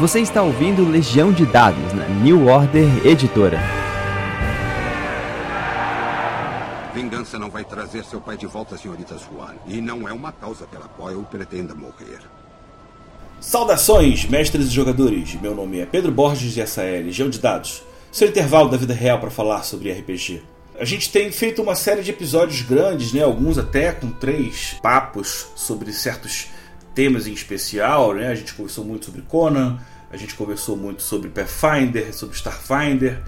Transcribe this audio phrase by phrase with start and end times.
[0.00, 3.60] Você está ouvindo Legião de Dados na New Order Editora.
[6.92, 9.54] Vingança não vai trazer seu pai de volta, senhorita Swan.
[9.68, 12.18] E não é uma causa pela qual eu pretenda morrer.
[13.38, 15.40] Saudações, mestres e jogadores!
[15.40, 18.94] Meu nome é Pedro Borges e essa é Legião de Dados, seu intervalo da vida
[18.94, 20.42] real para falar sobre RPG.
[20.76, 23.22] A gente tem feito uma série de episódios grandes, né?
[23.22, 26.48] alguns até com três papos sobre certos
[26.94, 28.14] temas em especial.
[28.14, 28.28] Né?
[28.28, 29.78] A gente conversou muito sobre Conan,
[30.10, 33.20] a gente conversou muito sobre Pathfinder, sobre Starfinder,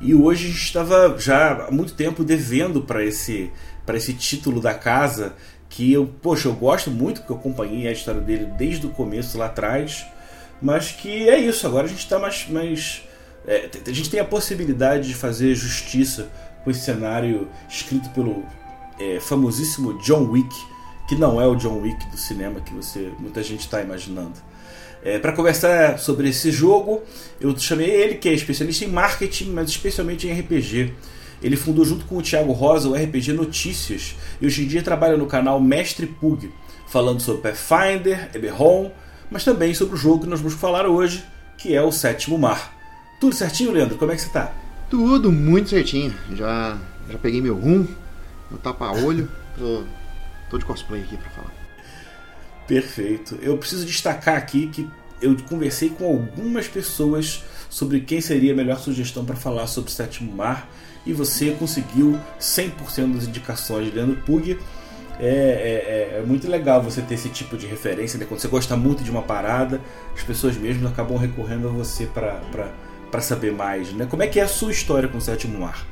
[0.00, 3.50] e hoje a gente estava já há muito tempo devendo para esse,
[3.94, 5.34] esse título da casa
[5.68, 9.38] que eu, poxa, eu gosto muito, porque eu acompanhei a história dele desde o começo
[9.38, 10.04] lá atrás,
[10.60, 12.46] mas que é isso, agora a gente está mais.
[12.48, 13.02] mais
[13.46, 16.28] é, a gente tem a possibilidade de fazer justiça
[16.62, 18.44] com esse cenário escrito pelo
[19.00, 20.54] é, famosíssimo John Wick,
[21.12, 24.32] que não é o John Wick do cinema que você muita gente está imaginando.
[25.04, 27.02] É, para conversar sobre esse jogo,
[27.38, 30.94] eu chamei ele, que é especialista em marketing, mas especialmente em RPG.
[31.42, 35.18] Ele fundou junto com o Thiago Rosa o RPG Notícias e hoje em dia trabalha
[35.18, 36.50] no canal Mestre Pug,
[36.88, 38.90] falando sobre Pathfinder, Eberron,
[39.30, 41.22] mas também sobre o jogo que nós vamos falar hoje,
[41.58, 42.72] que é o Sétimo Mar.
[43.20, 43.98] Tudo certinho, Leandro?
[43.98, 44.50] Como é que você está?
[44.88, 46.14] Tudo muito certinho.
[46.34, 46.78] Já,
[47.10, 47.86] já peguei meu rum,
[48.50, 49.28] meu tapa-olho.
[49.58, 49.84] Tô,
[50.52, 51.52] tô de cosplay aqui para falar.
[52.66, 53.38] Perfeito.
[53.42, 54.88] Eu preciso destacar aqui que
[55.20, 59.92] eu conversei com algumas pessoas sobre quem seria a melhor sugestão para falar sobre o
[59.92, 60.68] Sétimo Mar
[61.06, 63.92] e você conseguiu 100% das indicações.
[63.92, 64.58] Leandro Pug,
[65.18, 68.18] é, é, é, muito legal você ter esse tipo de referência.
[68.18, 68.26] Né?
[68.28, 69.80] Quando você gosta muito de uma parada,
[70.14, 73.92] as pessoas mesmo acabam recorrendo a você para saber mais.
[73.92, 74.06] Né?
[74.06, 75.91] Como é que é a sua história com o Sétimo Mar?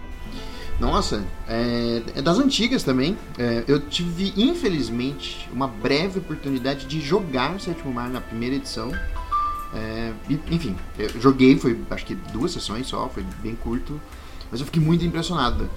[0.81, 3.17] Nossa, é, é das antigas também.
[3.39, 8.91] É, eu tive, infelizmente, uma breve oportunidade de jogar Sétimo Mar na primeira edição.
[9.75, 10.13] É,
[10.51, 10.75] enfim,
[11.21, 14.01] joguei, foi acho que duas sessões só, foi bem curto.
[14.51, 15.69] Mas eu fiquei muito impressionado.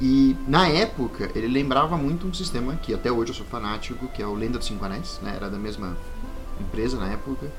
[0.00, 4.22] E na época, ele lembrava muito um sistema que até hoje eu sou fanático, que
[4.22, 5.34] é o Lenda dos Cinco Anéis, né?
[5.36, 5.96] Era da mesma
[6.60, 7.52] empresa na época.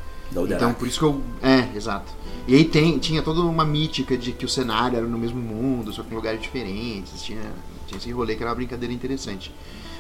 [0.56, 1.22] Então por isso que eu.
[1.42, 2.12] É, exato.
[2.48, 5.94] E aí tem, tinha toda uma mítica de que o cenário era no mesmo mundo,
[5.94, 7.22] só que em lugares diferentes.
[7.22, 7.42] Tinha,
[7.88, 9.54] tinha esse rolê que era uma brincadeira interessante.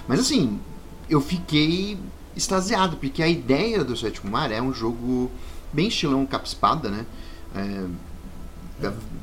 [0.07, 0.59] Mas assim,
[1.09, 1.97] eu fiquei
[2.35, 5.31] extasiado, porque a ideia do Sétimo Mar é um jogo
[5.71, 7.05] bem estilão capa-espada, né?
[7.55, 7.85] É,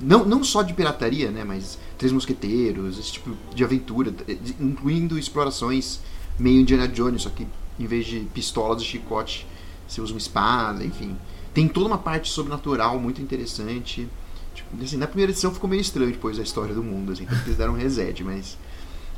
[0.01, 4.15] não, não só de pirataria, né, mas Três Mosqueteiros, esse tipo de aventura,
[4.59, 6.01] incluindo explorações
[6.39, 7.47] meio Indiana Jones, só que
[7.79, 9.47] em vez de pistolas e chicote,
[9.93, 11.17] você usa uma espada, enfim.
[11.53, 14.09] Tem toda uma parte sobrenatural muito interessante.
[14.55, 17.57] Tipo, assim, na primeira edição ficou meio estranho depois a história do mundo, assim, eles
[17.57, 18.59] deram um reset, mas.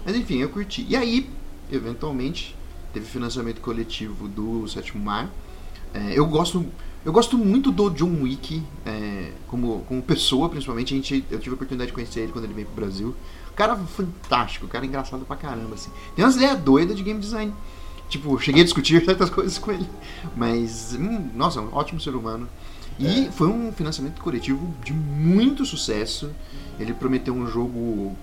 [0.04, 0.84] Mas enfim, eu curti.
[0.88, 1.30] E aí,
[1.70, 2.56] eventualmente,
[2.92, 5.30] teve financiamento coletivo do Sétimo Mar.
[5.94, 6.66] É, eu gosto
[7.04, 10.94] eu gosto muito do John Wick, é, como, como pessoa, principalmente.
[10.94, 13.12] A gente, eu tive a oportunidade de conhecer ele quando ele veio pro Brasil.
[13.50, 15.90] O cara fantástico, o cara engraçado pra caramba, assim.
[16.14, 17.52] Tem umas ideias doidas de game design.
[18.12, 19.88] Tipo, cheguei a discutir certas coisas com ele.
[20.36, 22.46] Mas, hum, nossa, um ótimo ser humano.
[22.98, 23.32] E é.
[23.32, 26.30] foi um financiamento coletivo de muito sucesso.
[26.78, 28.14] Ele prometeu um jogo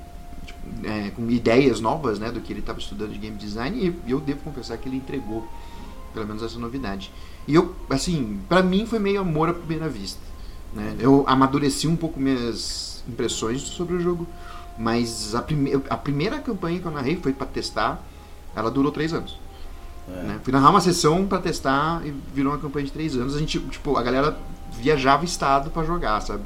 [0.46, 3.96] tipo, é, com ideias novas, né, do que ele estava estudando de game design.
[4.06, 5.48] E eu devo confessar que ele entregou,
[6.14, 7.12] pelo menos, essa novidade.
[7.48, 10.22] E eu, assim, para mim foi meio amor à primeira vista.
[10.72, 10.98] Né?
[11.00, 14.28] Eu amadureci um pouco minhas impressões sobre o jogo,
[14.78, 18.04] mas a, prime a primeira campanha que eu narrei foi para testar,
[18.56, 19.49] ela durou três anos.
[20.10, 20.24] É.
[20.24, 20.40] Né?
[20.44, 23.36] Fui narrar uma sessão para testar e virou uma campanha de três anos.
[23.36, 24.38] A gente, tipo, a galera
[24.72, 26.44] viajava estado para jogar, sabe?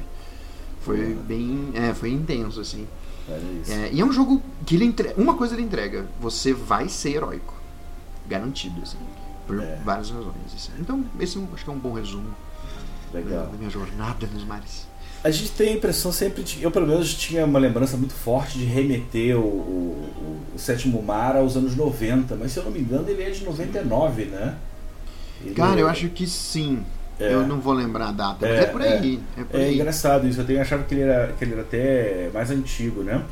[0.80, 1.14] Foi é.
[1.14, 2.86] bem, é, foi intenso assim.
[3.26, 7.16] É, e é um jogo que ele entrega, uma coisa ele entrega, você vai ser
[7.16, 7.54] heróico,
[8.28, 8.98] garantido assim
[9.46, 9.80] por é.
[9.84, 10.70] várias razões.
[10.78, 12.34] Então, esse acho que é um bom resumo
[13.12, 14.86] da minha jornada nos mares.
[15.24, 16.62] A gente tem a impressão sempre de.
[16.62, 21.34] Eu, pelo menos, tinha uma lembrança muito forte de remeter o, o, o Sétimo Mar
[21.34, 24.54] aos anos 90, mas se eu não me engano, ele é de 99, né?
[25.42, 26.84] Ele Cara, eu acho que sim.
[27.18, 27.32] É.
[27.32, 29.20] Eu não vou lembrar a data, é, mas é por aí.
[29.36, 29.74] É, é, por é aí.
[29.74, 30.40] engraçado isso.
[30.40, 33.22] Eu tenho achado que ele era, que ele era até mais antigo, né?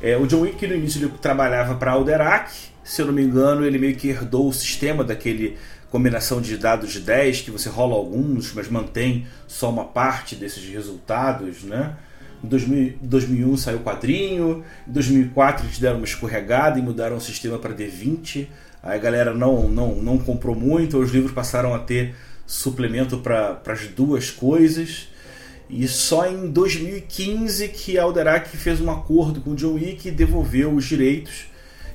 [0.00, 2.50] É, o John Wick no início ele trabalhava para Alderac,
[2.82, 5.56] se eu não me engano, ele meio que herdou o sistema daquele
[5.92, 10.64] combinação de dados de 10, que você rola alguns, mas mantém só uma parte desses
[10.64, 11.94] resultados, né?
[12.42, 17.20] Em 2000, 2001 saiu o quadrinho, em 2004 eles deram uma escorregada e mudaram o
[17.20, 18.48] sistema para D20.
[18.82, 22.14] Aí a galera não, não, não comprou muito, os livros passaram a ter
[22.46, 25.08] suplemento para as duas coisas.
[25.68, 30.74] E só em 2015 que Alderac fez um acordo com o John Wick e devolveu
[30.74, 31.51] os direitos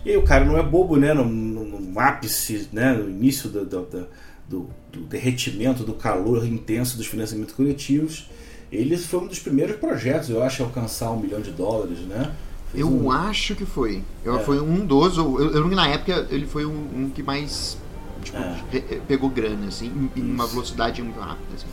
[0.07, 1.13] E aí o cara não é bobo, né?
[1.13, 2.93] No, no, no ápice, né?
[2.93, 4.07] no início do, do,
[4.47, 8.29] do, do, derretimento, do calor intenso dos financiamentos coletivos,
[8.71, 12.31] ele foi um dos primeiros projetos, eu acho, a alcançar um milhão de dólares, né?
[12.71, 13.11] Fez eu um...
[13.11, 14.01] acho que foi.
[14.23, 14.43] Eu, é.
[14.43, 17.77] Foi um dos, eu, eu lembro que na época ele foi um, um que mais
[18.23, 19.01] tipo, é.
[19.09, 21.53] pegou grana, assim, em uma velocidade muito rápida.
[21.53, 21.67] Assim,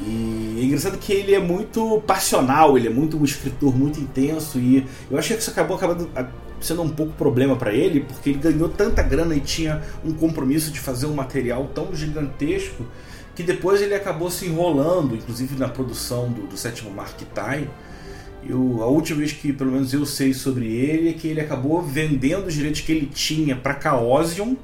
[0.00, 4.58] e é engraçado que ele é muito passional, ele é muito um escritor muito intenso
[4.58, 6.08] e eu achei que isso acabou acabando
[6.60, 10.70] sendo um pouco problema para ele, porque ele ganhou tanta grana e tinha um compromisso
[10.70, 12.86] de fazer um material tão gigantesco
[13.34, 17.70] que depois ele acabou se enrolando, inclusive na produção do, do sétimo Mark Tai.
[18.44, 21.80] Eu, a última vez que pelo menos eu sei sobre ele é que ele acabou
[21.80, 24.56] vendendo os direitos que ele tinha para Chaosium,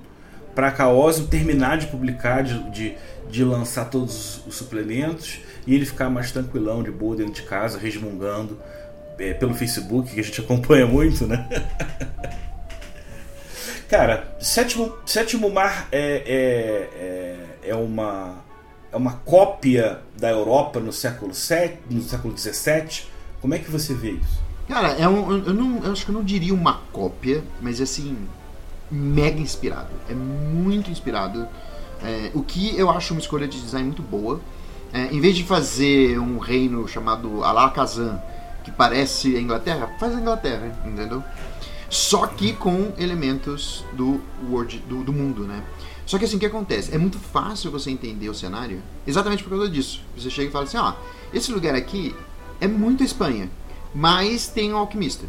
[0.54, 2.94] para Chaosium terminar de publicar, de, de,
[3.30, 7.78] de, lançar todos os suplementos e ele ficar mais tranquilão, de boa dentro de casa,
[7.78, 8.58] resmungando
[9.18, 11.48] é, pelo Facebook, que a gente acompanha muito, né?
[13.88, 18.42] Cara, Sétimo, Sétimo Mar é, é, é, é, uma,
[18.90, 23.06] é uma cópia da Europa no século VII, no século XVII.
[23.40, 24.42] Como é que você vê isso?
[24.68, 28.16] Cara, é um, eu, não, eu acho que eu não diria uma cópia, mas assim,
[28.90, 29.90] mega inspirado.
[30.08, 31.46] É muito inspirado.
[32.02, 34.40] É, o que eu acho uma escolha de design muito boa.
[34.92, 38.20] É, em vez de fazer um reino chamado Alakazam,
[38.64, 41.22] que parece a Inglaterra, faz a Inglaterra, entendeu?
[41.90, 45.62] Só que com elementos do world, do, do mundo, né?
[46.06, 46.94] Só que assim, o que acontece?
[46.94, 50.02] É muito fácil você entender o cenário exatamente por causa disso.
[50.16, 50.94] Você chega e fala assim, ó,
[51.32, 52.14] esse lugar aqui
[52.60, 53.48] é muito Espanha,
[53.94, 55.26] mas tem um alquimista.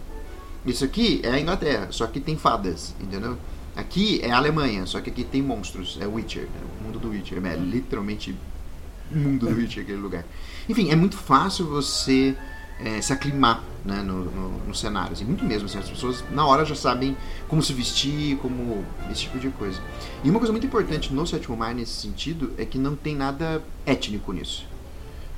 [0.66, 3.38] Isso aqui é a Inglaterra, só que tem fadas, entendeu?
[3.76, 6.62] Aqui é a Alemanha, só que aqui tem monstros, é Witcher, né?
[6.80, 8.36] o mundo do Witcher, é literalmente
[9.12, 10.26] o mundo do Witcher aquele lugar.
[10.68, 12.36] Enfim, é muito fácil você
[12.80, 15.13] é, se aclimar né, no, no, no, cenário.
[15.13, 15.68] Assim, muito mesmo.
[15.68, 17.16] Assim, as pessoas na hora já sabem
[17.48, 19.80] como se vestir, como esse tipo de coisa.
[20.24, 23.63] E uma coisa muito importante no sétimo mar nesse sentido é que não tem nada
[23.86, 24.66] étnico nisso.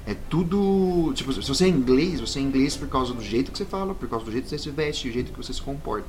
[0.06, 1.12] É tudo.
[1.14, 3.94] Tipo, se você é inglês, você é inglês por causa do jeito que você fala,
[3.94, 6.08] por causa do jeito que você se veste, do jeito que você se comporta.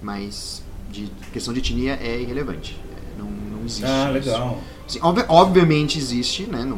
[0.00, 2.78] Mas de questão de etnia é irrelevante.
[3.18, 3.84] Não, não existe.
[3.84, 4.60] Ah, legal.
[4.86, 6.64] Assim, ob obviamente existe, né?
[6.64, 6.76] Não,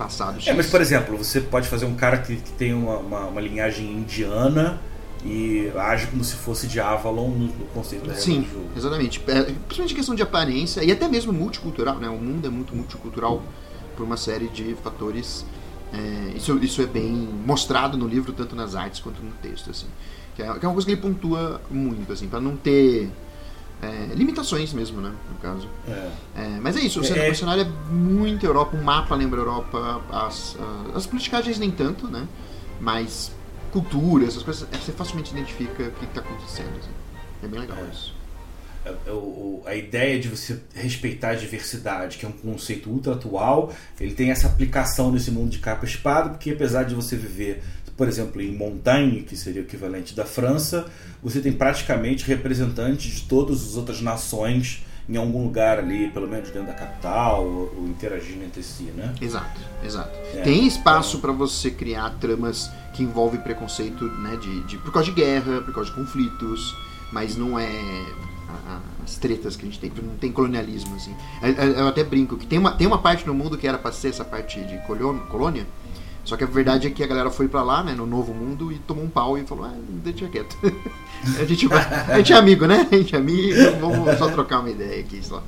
[0.00, 0.38] passado.
[0.46, 3.40] É, mas por exemplo, você pode fazer um cara que, que tem uma, uma, uma,
[3.40, 4.80] linhagem indiana
[5.22, 8.70] e age como se fosse de Avalon no, no conceito da Sim, do jogo.
[8.74, 9.22] exatamente.
[9.28, 12.08] É, principalmente questão de aparência e até mesmo multicultural, né?
[12.08, 13.42] O mundo é muito multicultural
[13.94, 15.44] por uma série de fatores.
[15.92, 19.88] É, isso, isso é bem mostrado no livro, tanto nas artes quanto no texto, assim.
[20.34, 23.10] Que é, que é uma coisa que ele pontua muito, assim, para não ter
[23.82, 25.12] é, limitações mesmo, né?
[25.30, 25.68] No caso.
[25.88, 26.10] É.
[26.36, 29.40] É, mas é isso, o cenário, é, o cenário é muito Europa, o mapa lembra
[29.40, 30.56] Europa, as,
[30.94, 32.26] as politicagens nem tanto, né?
[32.80, 33.32] Mas
[33.70, 36.76] cultura, essas coisas, é, você facilmente identifica o que está acontecendo.
[36.78, 36.90] Assim.
[37.42, 38.14] É bem legal isso.
[39.66, 44.30] A ideia de você respeitar a diversidade, que é um conceito ultra atual, ele tem
[44.30, 47.62] essa aplicação nesse mundo de capa e espada, porque apesar de você viver
[48.00, 50.86] por exemplo, em Montagne, que seria o equivalente da França,
[51.22, 56.48] você tem praticamente representantes de todas as outras nações em algum lugar ali, pelo menos
[56.48, 59.14] dentro da capital, ou, ou interagindo entre si, né?
[59.20, 60.18] Exato, exato.
[60.34, 61.20] É, tem espaço então...
[61.20, 65.74] para você criar tramas que envolvem preconceito, né, de, de, por causa de guerra, por
[65.74, 66.74] causa de conflitos,
[67.12, 67.68] mas não é
[69.04, 71.14] as tretas que a gente tem, não tem colonialismo assim.
[71.76, 74.08] Eu até brinco que tem uma, tem uma parte no mundo que era para ser
[74.08, 75.66] essa parte de colônia,
[76.30, 78.70] só que a verdade é que a galera foi para lá, né, no novo mundo,
[78.70, 80.56] e tomou um pau e falou, ah, deixa quieto.
[81.40, 82.86] a, gente vai, a gente é amigo, né?
[82.88, 85.42] A gente é amigo, vamos só trocar uma ideia aqui só.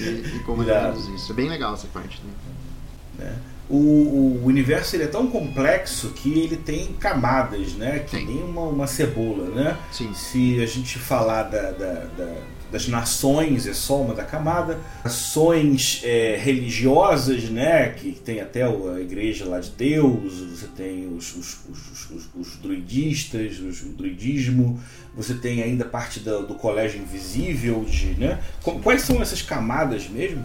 [0.00, 1.30] E, e como isso.
[1.30, 2.22] É bem legal essa parte.
[2.24, 3.26] Né?
[3.26, 3.34] É.
[3.68, 7.98] O, o, universo ele é tão complexo que ele tem camadas, né?
[7.98, 8.26] Que tem.
[8.26, 9.76] nem uma, uma cebola, né?
[9.92, 10.14] Sim.
[10.14, 12.34] Se a gente falar da, da, da
[12.70, 19.00] das nações é só uma da camada, nações é, religiosas, né, que tem até a
[19.00, 24.80] igreja lá de Deus, você tem os, os, os, os, os druidistas, o druidismo,
[25.14, 28.38] você tem ainda parte do, do colégio invisível, de, né,
[28.82, 30.44] quais são essas camadas mesmo?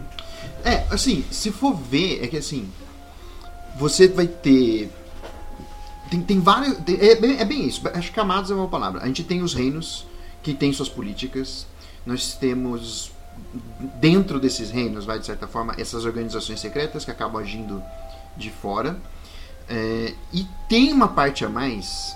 [0.64, 2.66] É, assim, se for ver, é que assim,
[3.78, 4.90] você vai ter
[6.10, 6.78] tem, tem vários.
[6.78, 7.82] Tem, é, bem, é bem isso.
[7.88, 9.02] Acho que camadas é uma palavra.
[9.02, 10.06] A gente tem os reinos
[10.42, 11.66] que têm suas políticas,
[12.06, 13.12] nós temos
[14.00, 17.82] dentro desses reinos, vai de certa forma, essas organizações secretas que acabam agindo
[18.36, 18.98] de fora.
[19.68, 22.14] É, e tem uma parte a mais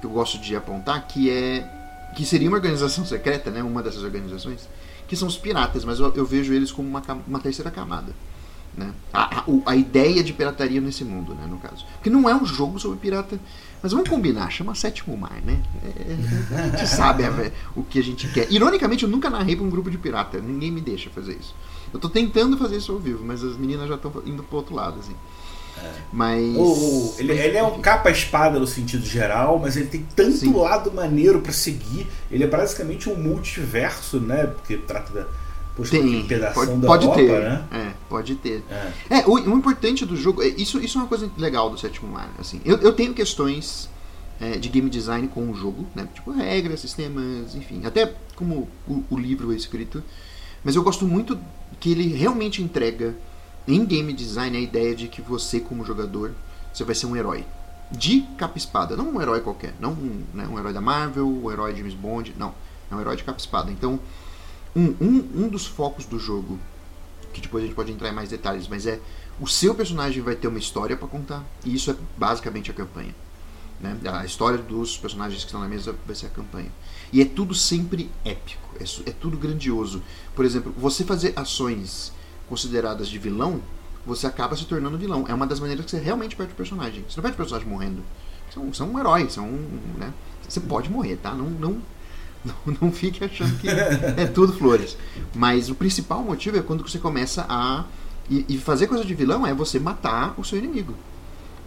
[0.00, 1.70] que eu gosto de apontar que é
[2.14, 4.68] que seria uma organização secreta, né, uma dessas organizações,
[5.08, 8.14] que são os piratas, mas eu, eu vejo eles como uma, uma terceira camada.
[8.76, 8.92] Né?
[9.12, 11.84] A, a, a, ideia de pirataria nesse mundo, né, no caso.
[11.94, 13.38] Porque não é um jogo sobre pirata.
[13.84, 15.62] Mas vamos combinar, chama Sétimo Mar, né?
[15.84, 18.50] É, a gente sabe é, o que a gente quer.
[18.50, 20.40] Ironicamente, eu nunca narrei para um grupo de pirata.
[20.40, 21.54] Ninguém me deixa fazer isso.
[21.92, 24.74] Eu estou tentando fazer isso ao vivo, mas as meninas já estão indo pro outro
[24.74, 25.12] lado, assim.
[25.76, 25.92] É.
[26.10, 26.56] Mas.
[26.56, 30.54] O, ele, ele, é um capa-espada no sentido geral, mas ele tem tanto Sim.
[30.54, 32.06] lado maneiro para seguir.
[32.30, 34.46] Ele é basicamente um multiverso, né?
[34.46, 35.26] Porque trata da
[35.82, 37.64] tem, pode, da pode Europa, ter, né?
[37.72, 38.62] É, pode ter.
[39.10, 41.76] É, é o, o, importante do jogo, é, isso, isso é uma coisa legal do
[41.76, 42.32] sétimo mar.
[42.38, 43.90] Assim, eu, eu tenho questões
[44.40, 46.08] é, de game design com o jogo, né?
[46.14, 50.02] Tipo regras, sistemas, enfim, até como o, o, livro é escrito.
[50.62, 51.38] Mas eu gosto muito
[51.80, 53.14] que ele realmente entrega
[53.66, 56.32] em game design a ideia de que você, como jogador,
[56.72, 57.44] você vai ser um herói.
[57.90, 61.72] De capa-espada, não um herói qualquer, não um, né, um herói da Marvel, um herói
[61.72, 62.54] de James Bond, não.
[62.90, 63.70] É um herói de capa-espada.
[63.70, 64.00] Então,
[64.74, 66.58] um, um, um dos focos do jogo,
[67.32, 69.00] que depois a gente pode entrar em mais detalhes, mas é
[69.40, 73.14] o seu personagem vai ter uma história para contar, e isso é basicamente a campanha.
[73.80, 73.96] Né?
[74.04, 76.70] A história dos personagens que estão na mesa vai ser a campanha.
[77.12, 80.02] E é tudo sempre épico, é, é tudo grandioso.
[80.34, 82.12] Por exemplo, você fazer ações
[82.48, 83.60] consideradas de vilão,
[84.06, 85.24] você acaba se tornando vilão.
[85.28, 87.04] É uma das maneiras que você realmente perde o personagem.
[87.08, 88.02] Você não perde o personagem morrendo.
[88.50, 90.12] Você é um, herói, é um, né?
[90.46, 91.34] você pode morrer, tá?
[91.34, 91.82] Não, não
[92.44, 94.96] não, não fique achando que é tudo flores.
[95.34, 97.84] Mas o principal motivo é quando você começa a.
[98.30, 100.94] E, e fazer coisa de vilão é você matar o seu inimigo.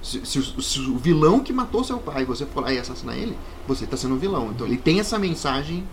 [0.02, 3.38] Se, se, se, o vilão que matou seu pai você for lá e assassinar ele,
[3.68, 4.52] você está sendo um vilão.
[4.52, 5.84] Então ele tem essa mensagem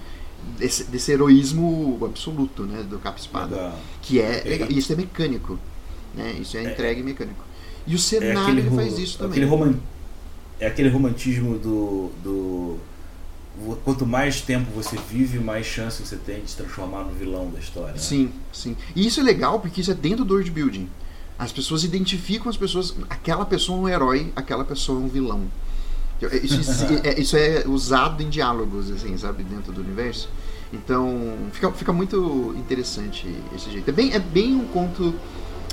[0.59, 5.59] desse, desse heroísmo absoluto, né, do capa espada, que é, é, isso é mecânico,
[6.15, 6.37] né?
[6.41, 7.45] Isso é, é entregue mecânico.
[7.87, 9.33] E o cenário é faz isso também.
[9.33, 9.75] Aquele roman,
[10.61, 12.79] é aquele romantismo do, do
[13.85, 17.59] quanto mais tempo você vive, mais chance você tem de se transformar no vilão da
[17.59, 17.93] história.
[17.93, 17.99] Né?
[17.99, 18.77] Sim, sim.
[18.95, 20.89] E isso é legal porque isso é dentro do world building.
[21.39, 25.43] As pessoas identificam as pessoas, aquela pessoa é um herói, aquela pessoa é um vilão.
[26.43, 30.29] Isso, isso, é, isso é usado em diálogos, assim, sabe, dentro do universo.
[30.73, 33.89] Então, fica, fica muito interessante esse jeito.
[33.89, 35.15] É bem, é bem um conto,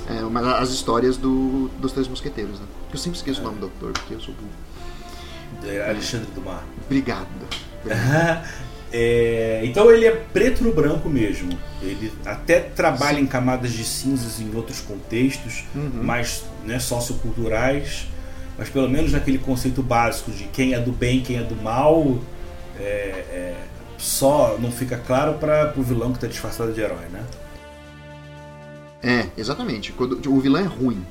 [0.09, 2.65] é, uma, as histórias do, dos Três Mosqueteiros, né?
[2.91, 3.43] Eu sempre esqueço é.
[3.43, 5.69] o nome do autor, porque eu sou burro.
[5.71, 6.61] É Alexandre Dumas.
[6.85, 7.70] Obrigado.
[8.91, 11.57] É, então ele é preto no branco mesmo.
[11.81, 13.23] Ele até trabalha Sim.
[13.23, 16.03] em camadas de cinzas em outros contextos, uhum.
[16.03, 18.07] mais né, socioculturais,
[18.57, 22.19] mas pelo menos naquele conceito básico de quem é do bem, quem é do mal,
[22.79, 23.55] é, é,
[23.97, 27.23] só não fica claro para o vilão que está disfarçado de herói, né?
[29.03, 29.91] É, exatamente.
[29.91, 31.05] Quando, o vilão é ruim.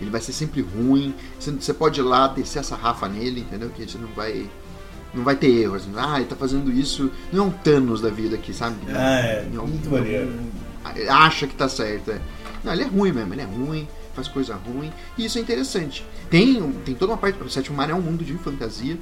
[0.00, 1.14] Ele vai ser sempre ruim.
[1.38, 3.70] Você, você pode ir lá descer essa rafa nele, entendeu?
[3.70, 4.48] Que você não vai
[5.14, 5.74] não vai ter erro.
[5.74, 7.10] Assim, ah, ele tá fazendo isso.
[7.32, 8.76] Não é um Thanos da vida aqui, sabe?
[8.88, 9.48] Ah, é.
[9.52, 10.32] Não, muito não, maneiro.
[11.08, 12.10] acha que tá certo.
[12.10, 12.20] É.
[12.62, 14.92] Não, ele é ruim mesmo, ele é ruim, faz coisa ruim.
[15.16, 16.04] E isso é interessante.
[16.30, 17.42] Tem, tem toda uma parte.
[17.42, 18.98] O Sétimo Mar é um mundo de fantasia.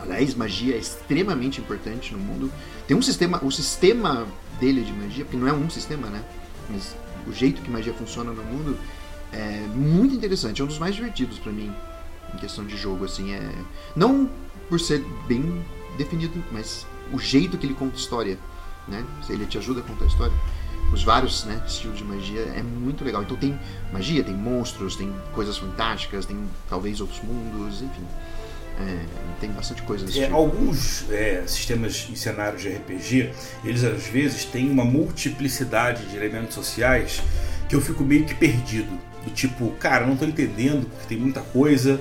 [0.00, 2.52] Aliás, magia é extremamente importante no mundo.
[2.86, 3.40] Tem um sistema.
[3.42, 4.26] O sistema
[4.60, 6.22] dele de magia, porque não é um sistema, né?
[6.70, 6.94] Mas
[7.26, 8.78] o jeito que magia funciona no mundo
[9.32, 10.60] é muito interessante.
[10.60, 11.72] É um dos mais divertidos para mim
[12.34, 13.32] em questão de jogo, assim.
[13.32, 13.50] É...
[13.94, 14.28] Não
[14.68, 15.64] por ser bem
[15.96, 18.38] definido, mas o jeito que ele conta história,
[18.86, 19.04] né?
[19.28, 20.34] Ele te ajuda a contar a história.
[20.92, 23.22] Os vários né, estilos de magia é muito legal.
[23.22, 23.58] Então tem
[23.92, 28.04] magia, tem monstros, tem coisas fantásticas, tem talvez outros mundos, enfim.
[28.78, 29.04] É,
[29.40, 30.36] tem bastante coisa desse é, tipo.
[30.36, 33.32] Alguns é, sistemas e cenários de RPG,
[33.64, 37.22] eles às vezes têm uma multiplicidade de elementos sociais
[37.68, 38.98] que eu fico meio que perdido.
[39.24, 42.00] Do tipo, cara, não estou entendendo porque tem muita coisa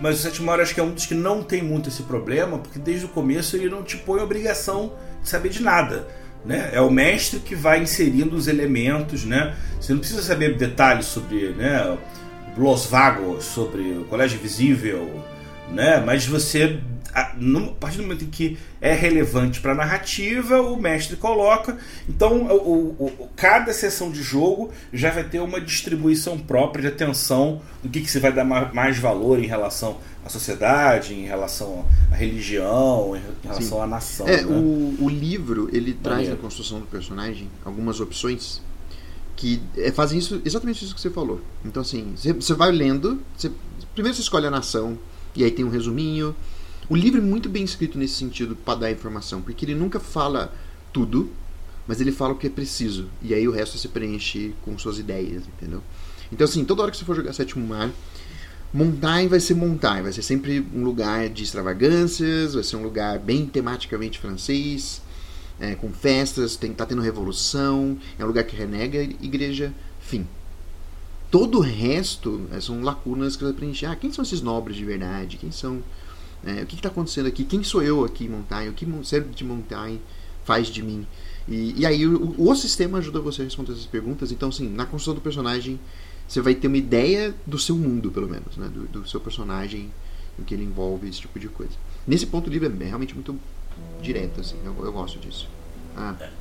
[0.00, 2.58] mas o Sétimo Mar acho que é um dos que não tem muito esse problema,
[2.58, 6.06] porque desde o começo ele não te põe obrigação de saber de nada.
[6.44, 6.70] Né?
[6.72, 9.54] É o mestre que vai inserindo os elementos, né?
[9.78, 11.98] Você não precisa saber detalhes sobre né,
[12.56, 15.22] Los Vagos, sobre o Colégio Visível,
[15.70, 16.02] né?
[16.04, 16.80] Mas você
[17.14, 21.16] a, no, a partir do momento em que é relevante para a narrativa, o mestre
[21.16, 21.76] coloca.
[22.08, 26.88] Então, o, o, o, cada sessão de jogo já vai ter uma distribuição própria de
[26.88, 31.84] atenção do que, que você vai dar mais valor em relação à sociedade, em relação
[32.10, 33.84] à religião, em relação Sim.
[33.84, 34.28] à nação.
[34.28, 34.44] É, né?
[34.44, 38.62] o, o livro ele traz na construção do personagem algumas opções
[39.36, 41.40] que é, fazem isso exatamente isso que você falou.
[41.64, 43.50] Então, assim, você, você vai lendo, você,
[43.94, 44.98] primeiro você escolhe a nação,
[45.34, 46.34] e aí tem um resuminho
[46.90, 50.52] o livro é muito bem escrito nesse sentido para dar informação, porque ele nunca fala
[50.92, 51.30] tudo,
[51.86, 53.08] mas ele fala o que é preciso.
[53.22, 55.82] E aí o resto se preenche com suas ideias, entendeu?
[56.32, 57.90] Então, assim, toda hora que você for jogar Sétimo Mar,
[58.72, 63.18] Montagne vai ser Montagne, vai ser sempre um lugar de extravagâncias, vai ser um lugar
[63.18, 65.02] bem tematicamente francês,
[65.58, 70.26] é, com festas, tem, tá tendo revolução, é um lugar que renega igreja, fim.
[71.30, 73.86] todo o resto é, são lacunas que vai preencher.
[73.86, 75.36] Ah, quem são esses nobres de verdade?
[75.36, 75.82] Quem são.
[76.44, 77.44] É, o que está acontecendo aqui?
[77.44, 78.70] Quem sou eu aqui, Montaigne?
[78.70, 80.00] O que ser de Montaigne
[80.44, 81.06] faz de mim?
[81.48, 84.32] E, e aí o, o, sistema ajuda você a responder essas perguntas.
[84.32, 85.78] Então, assim, na construção do personagem,
[86.26, 88.68] você vai ter uma ideia do seu mundo, pelo menos, né?
[88.68, 89.90] do, do seu personagem
[90.38, 91.72] em que ele envolve esse tipo de coisa.
[92.06, 93.38] Nesse ponto, o livro é realmente muito
[94.00, 95.48] direto, assim, eu, eu gosto disso.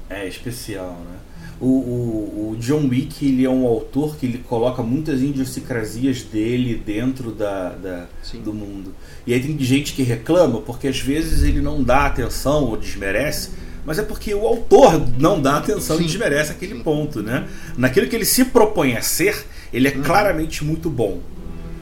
[0.10, 1.18] É, é, especial, né?
[1.62, 6.82] O, o, o, John Wick ele é um autor que ele coloca muitas idiosincrasias dele
[6.86, 8.08] dentro da, da
[8.42, 8.96] do mundo.
[9.28, 13.50] E aí tem gente que reclama porque às vezes ele não dá atenção ou desmerece,
[13.86, 16.04] mas é porque o autor não dá atenção Sim.
[16.04, 16.84] e desmerece aquele Sim.
[16.84, 17.46] ponto, né?
[17.78, 20.02] Naquilo que ele se propõe a ser, ele é uhum.
[20.02, 21.20] claramente muito bom.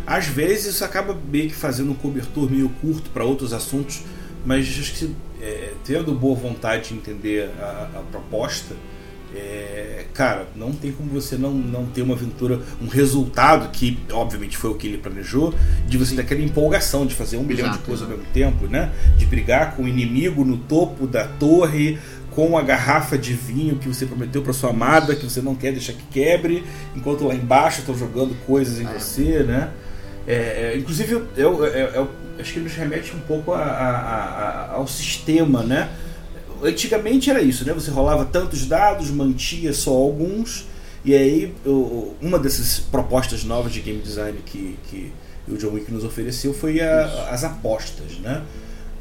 [0.07, 4.01] Às vezes isso acaba meio que fazendo um cobertor meio curto para outros assuntos,
[4.45, 8.75] mas acho que é, tendo boa vontade de entender a, a proposta,
[9.35, 14.57] é, cara, não tem como você não, não ter uma aventura, um resultado que, obviamente,
[14.57, 15.53] foi o que ele planejou,
[15.85, 17.55] de você ter aquela empolgação de fazer um Exato.
[17.55, 18.91] bilhão de coisas ao mesmo tempo, né?
[19.17, 21.99] De brigar com o inimigo no topo da torre,
[22.31, 25.71] com a garrafa de vinho que você prometeu para sua amada, que você não quer
[25.71, 26.63] deixar que quebre,
[26.95, 28.93] enquanto lá embaixo estão jogando coisas em é.
[28.93, 29.71] você, né?
[30.25, 34.87] É, é inclusive, eu, eu, acho que nos remete um pouco a, a, a, ao
[34.87, 35.89] sistema, né?
[36.63, 37.73] Antigamente era isso, né?
[37.73, 40.65] Você rolava tantos dados, mantia só alguns,
[41.05, 41.53] e aí
[42.21, 45.11] uma dessas propostas novas de game design que, que
[45.47, 48.43] o John Wick nos ofereceu foi as apostas, né?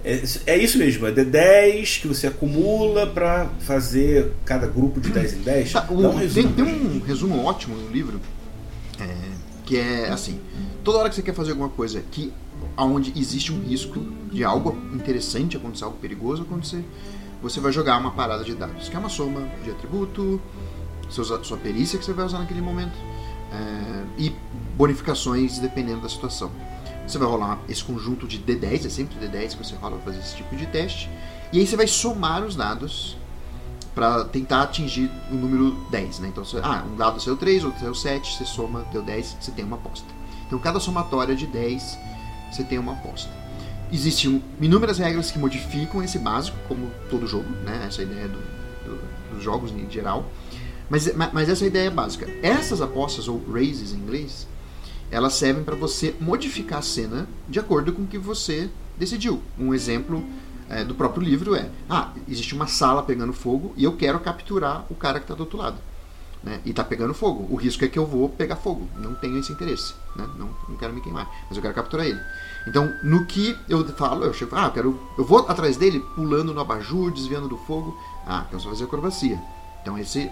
[0.04, 5.32] É, é, isso mesmo, é D10 que você acumula para fazer cada grupo de 10
[5.32, 5.72] em 10.
[5.72, 8.20] Tá, um resumo, tem, tem um resumo ótimo no livro,
[9.00, 9.25] é,
[9.66, 10.40] que é assim:
[10.82, 12.32] toda hora que você quer fazer alguma coisa que
[12.76, 14.00] aonde existe um risco
[14.32, 16.84] de algo interessante acontecer, algo perigoso acontecer,
[17.42, 20.40] você vai jogar uma parada de dados, que é uma soma de atributo,
[21.08, 22.96] sua perícia que você vai usar naquele momento
[23.52, 24.34] é, e
[24.76, 26.50] bonificações dependendo da situação.
[27.06, 30.18] Você vai rolar esse conjunto de D10, é sempre D10 que você rola para fazer
[30.18, 31.10] esse tipo de teste,
[31.52, 33.16] e aí você vai somar os dados
[33.96, 36.18] para tentar atingir o número 10.
[36.18, 36.28] Né?
[36.28, 39.50] Então, você, ah, um dado saiu 3, outro saiu 7, você soma, deu 10, você
[39.50, 40.06] tem uma aposta.
[40.46, 41.98] Então, cada somatória de 10,
[42.52, 43.30] você tem uma aposta.
[43.90, 47.86] Existem inúmeras regras que modificam esse básico, como todo jogo, né?
[47.88, 48.38] essa ideia do,
[48.84, 50.26] do, dos jogos em geral.
[50.90, 52.28] Mas, mas essa é ideia básica.
[52.42, 54.46] Essas apostas, ou raises em inglês,
[55.10, 59.40] elas servem para você modificar a cena de acordo com o que você decidiu.
[59.58, 60.22] Um exemplo
[60.68, 64.84] é, do próprio livro é: ah, existe uma sala pegando fogo e eu quero capturar
[64.90, 65.78] o cara que está do outro lado.
[66.42, 66.60] Né?
[66.64, 67.46] E está pegando fogo.
[67.50, 68.88] O risco é que eu vou pegar fogo.
[68.96, 69.94] Não tenho esse interesse.
[70.14, 70.28] Né?
[70.38, 71.28] Não, não quero me queimar.
[71.48, 72.20] Mas eu quero capturar ele.
[72.68, 76.54] Então, no que eu falo, eu chego, ah, eu, quero, eu vou atrás dele pulando
[76.54, 77.98] no abajur, desviando do fogo.
[78.24, 79.40] Ah, então vai fazer acrobacia.
[79.82, 80.30] Então, esse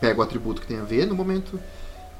[0.00, 1.60] pego o atributo que tem a ver no momento,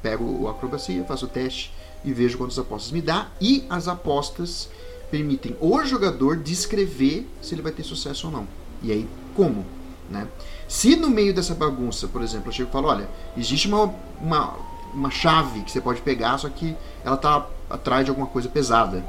[0.03, 1.73] pego o acrobacia, faço o teste
[2.05, 3.29] e vejo quantas apostas me dá.
[3.41, 4.69] E as apostas
[5.11, 8.47] permitem o jogador descrever se ele vai ter sucesso ou não.
[8.83, 9.65] E aí, como?
[10.09, 10.27] Né?
[10.69, 14.55] Se no meio dessa bagunça, por exemplo, eu chego e falo, olha, existe uma, uma,
[14.95, 19.05] uma chave que você pode pegar, só que ela está atrás de alguma coisa pesada.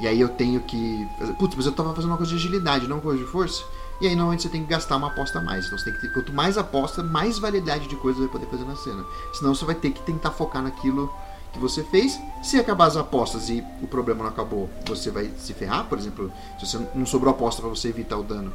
[0.00, 1.08] E aí eu tenho que.
[1.38, 3.64] Putz, mas eu estava fazendo uma coisa de agilidade, não uma coisa de força.
[4.00, 5.66] E aí normalmente você tem que gastar uma aposta a mais.
[5.66, 8.50] Então você tem que ter, quanto mais aposta, mais variedade de coisas você vai poder
[8.50, 9.04] fazer na cena.
[9.32, 11.12] Senão você vai ter que tentar focar naquilo
[11.54, 12.20] que você fez.
[12.42, 15.86] Se acabar as apostas e o problema não acabou, você vai se ferrar.
[15.86, 18.52] Por exemplo, se você não sobrou aposta para você evitar o dano,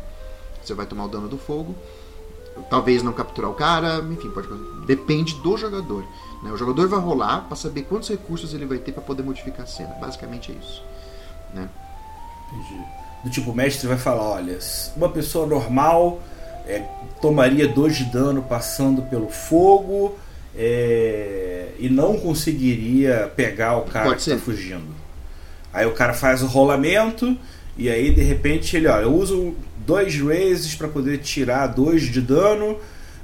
[0.62, 1.74] você vai tomar o dano do fogo.
[2.70, 4.50] Talvez não capturar o cara, enfim, pode
[4.86, 6.04] depende do jogador.
[6.44, 6.52] Né?
[6.52, 9.66] O jogador vai rolar para saber quantos recursos ele vai ter para poder modificar a
[9.66, 9.96] cena.
[9.96, 10.84] Basicamente é isso.
[11.54, 11.70] Né?
[12.52, 12.84] Entendi.
[13.24, 14.60] Do tipo, o mestre vai falar: olha,
[14.98, 16.20] uma pessoa normal
[16.66, 16.80] é,
[17.22, 20.18] tomaria dois de dano passando pelo fogo
[20.56, 25.00] é, e não conseguiria pegar o cara Pode que está fugindo.
[25.74, 27.38] Aí o cara faz o rolamento
[27.78, 32.22] e aí de repente ele, ó, eu uso dois raises para poder tirar dois de
[32.22, 32.78] dano.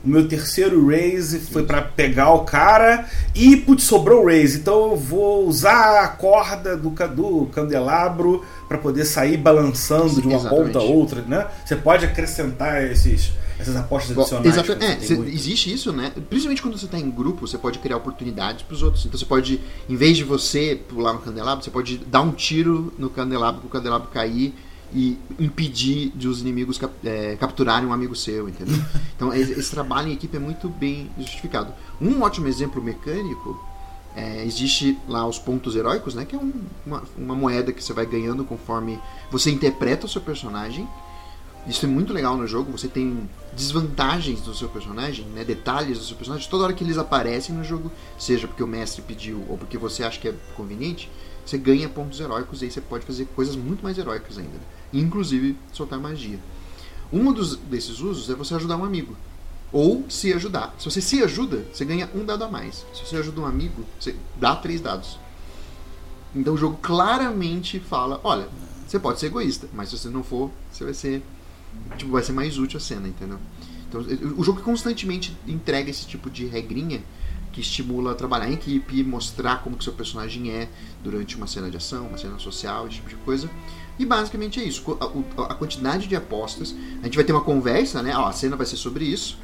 [0.04, 4.60] O meu terceiro raise foi para pegar o cara e putz, sobrou o raise.
[4.60, 10.38] Então eu vou usar a corda do, do candelabro para poder sair balançando de uma
[10.38, 10.74] Exatamente.
[10.74, 11.48] ponta a outra, né?
[11.66, 14.46] Você pode acrescentar esses essas apostas adicionais.
[14.46, 15.14] Exatamente.
[15.14, 16.12] É, existe isso, né?
[16.30, 19.06] Principalmente quando você está em grupo, você pode criar oportunidades para os outros.
[19.06, 22.94] Então você pode, em vez de você pular no candelabro, você pode dar um tiro
[22.98, 24.54] no candelabro para o candelabro cair
[24.94, 28.78] e impedir de os inimigos cap é, capturarem um amigo seu, entendeu?
[29.16, 31.74] Então esse trabalho em equipe é muito bem justificado.
[32.02, 33.58] Um ótimo exemplo mecânico
[34.14, 36.26] é, existe lá os pontos heróicos, né?
[36.26, 36.52] Que é um,
[36.86, 39.00] uma, uma moeda que você vai ganhando conforme
[39.32, 40.88] você interpreta o seu personagem
[41.68, 42.72] Isso é muito legal no jogo.
[42.72, 45.44] Você tem desvantagens do seu personagem, né?
[45.44, 46.48] detalhes do seu personagem.
[46.50, 50.04] Toda hora que eles aparecem no jogo, seja porque o mestre pediu ou porque você
[50.04, 51.10] acha que é conveniente,
[51.46, 54.60] você ganha pontos heróicos e aí você pode fazer coisas muito mais heróicas ainda.
[54.94, 56.40] Inclusive soltar magia.
[57.12, 59.16] Um dos, desses usos é você ajudar um amigo.
[59.72, 60.74] Ou se ajudar.
[60.78, 62.86] Se você se ajuda, você ganha um dado a mais.
[62.94, 65.20] Se você ajuda um amigo, você dá três dados.
[66.36, 68.48] Então o jogo claramente fala: olha,
[68.88, 71.24] você pode ser egoísta, mas se você não for, você vai ser.
[71.98, 73.40] Tipo, vai ser mais útil a cena, entendeu?
[73.88, 74.02] Então,
[74.38, 77.02] o jogo constantemente entrega esse tipo de regrinha
[77.56, 80.68] que estimula a trabalhar em equipe, mostrar como que seu personagem é
[81.02, 83.50] durante uma cena de ação, uma cena social, esse tipo de coisa.
[83.98, 84.84] E basicamente é isso.
[85.00, 86.76] A, a quantidade de apostas.
[87.02, 88.14] A gente vai ter uma conversa, né?
[88.14, 89.38] Ó, a cena vai ser sobre isso.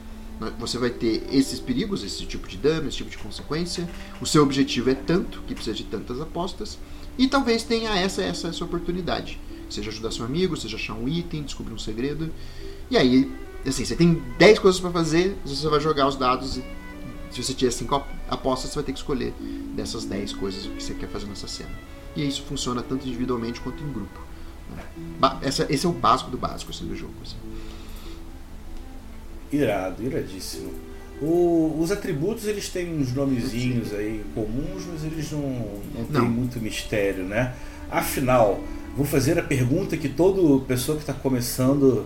[0.60, 3.88] Você vai ter esses perigos, esse tipo de dano, esse tipo de consequência.
[4.20, 6.78] O seu objetivo é tanto, que precisa de tantas apostas.
[7.17, 9.39] E talvez tenha essa, essa, essa oportunidade.
[9.71, 12.31] Seja ajudar seu amigo, seja achar um item, descobrir um segredo.
[12.89, 13.31] E aí,
[13.65, 16.63] assim, você tem 10 coisas para fazer, você vai jogar os dados e
[17.31, 19.34] se você tiver 5 apostas, você vai ter que escolher
[19.73, 21.71] dessas 10 coisas o que você quer fazer nessa cena.
[22.15, 24.19] E isso funciona tanto individualmente quanto em grupo.
[25.41, 27.13] Essa, esse é o básico do básico assim, do jogo.
[27.23, 27.38] Assim.
[29.51, 30.73] Irado, iradíssimo.
[31.21, 36.21] O, os atributos eles têm uns nomezinhos aí comuns, mas eles não, não, não.
[36.21, 37.55] têm muito mistério, né?
[37.89, 38.62] Afinal,
[38.95, 42.06] vou fazer a pergunta que toda pessoa que está começando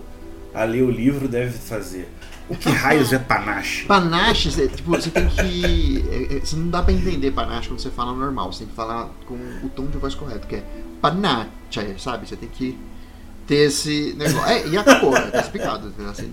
[0.54, 2.10] a ler o livro deve fazer.
[2.48, 3.86] O que raios é panache?
[3.86, 6.06] Panache, você, tipo, você tem que.
[6.10, 8.52] É, é, você não dá pra entender panache quando você fala normal.
[8.52, 10.64] Você tem que falar com o tom de voz correto, que é
[11.02, 11.50] panache,
[11.98, 12.28] sabe?
[12.28, 12.78] Você tem que
[13.48, 14.46] ter esse negócio.
[14.46, 15.94] É, e acabou, é, tá explicado.
[16.10, 16.32] Assim,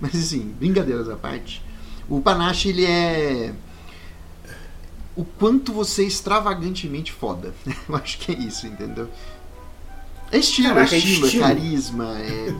[0.00, 1.62] Mas assim, brincadeiras à parte.
[2.08, 3.52] O panache, ele é.
[5.14, 7.54] O quanto você é extravagantemente foda.
[7.88, 9.08] Eu acho que é isso, entendeu?
[10.32, 11.44] É estilo, Caraca, é, estilo, é, estilo.
[11.44, 12.54] é carisma, é,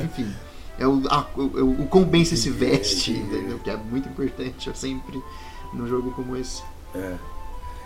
[0.00, 0.32] é enfim
[0.80, 3.58] é o, a, o, o quão bem você se veste, entendeu?
[3.58, 5.22] Que é muito importante sempre
[5.74, 6.62] num jogo como esse.
[6.94, 7.14] É.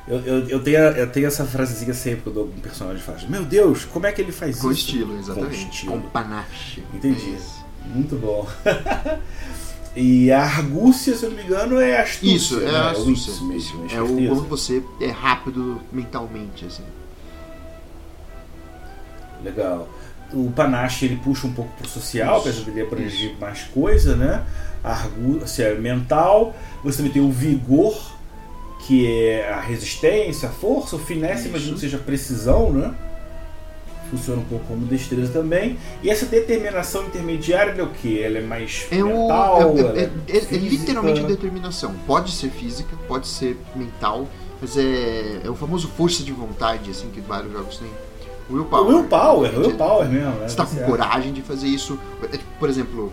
[0.06, 3.28] Eu, eu, eu, tenho, eu tenho essa frasezinha sempre quando algum personagem faz.
[3.28, 4.80] Meu Deus, como é que ele faz Com isso?
[4.80, 5.64] Estilo, exatamente.
[5.64, 6.84] Com estilo, Com panache.
[6.94, 7.34] Entendi.
[7.34, 8.46] É Muito bom.
[9.96, 12.36] e a argúcia, se eu não me engano, é astúcia.
[12.36, 12.76] Isso, é, né?
[12.76, 13.32] a astúcia.
[13.32, 16.84] É, mesmo, é o como você é rápido mentalmente, assim.
[19.44, 19.88] Legal
[20.34, 24.44] o panache ele puxa um pouco pro social, apesar dele abranger mais coisa, né?
[24.82, 27.96] A argúcia é mental, você também tem o vigor,
[28.86, 32.94] que é a resistência, a força, o finesse, imagino que seja precisão, né?
[34.10, 35.78] Funciona um pouco como destreza também.
[36.02, 38.22] E essa determinação intermediária é o que?
[38.22, 39.74] Ela é mais é mental?
[39.74, 41.94] O, é, é, é, é, literalmente a determinação.
[42.06, 44.28] Pode ser física, pode ser mental,
[44.60, 47.90] mas é, é o famoso força de vontade, assim, que vários jogos têm.
[48.50, 48.86] Willpower.
[48.86, 50.30] Willpower, Willpower mesmo.
[50.32, 50.48] Né?
[50.48, 51.98] Você tá com coragem de fazer isso.
[52.22, 53.12] É, tipo, por exemplo,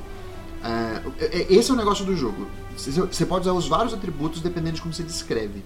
[0.64, 1.14] uh,
[1.50, 2.48] esse é o negócio do jogo.
[2.76, 5.64] Você pode usar os vários atributos dependendo de como você descreve.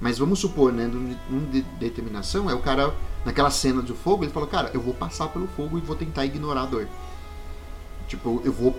[0.00, 0.90] Mas vamos supor, né,
[1.30, 2.92] um de determinação é o cara,
[3.24, 6.24] naquela cena do fogo, ele falou, cara, eu vou passar pelo fogo e vou tentar
[6.24, 6.88] ignorar a dor.
[8.08, 8.76] Tipo, eu vou.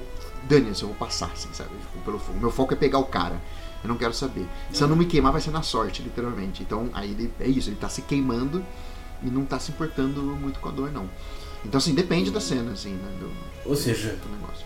[0.50, 1.70] Dane-se, eu vou passar, assim, sabe?
[1.70, 2.40] Tipo, pelo fogo.
[2.40, 3.42] Meu foco é pegar o cara.
[3.82, 4.46] Eu não quero saber.
[4.72, 6.62] Se eu não me queimar, vai ser na sorte, literalmente.
[6.62, 8.64] Então, aí ele, é isso, ele tá se queimando
[9.24, 11.10] e não tá se importando muito com a dor, não.
[11.66, 13.10] Então, assim, depende da cena, assim, né?
[13.20, 14.66] Do, Ou seja, do negócio.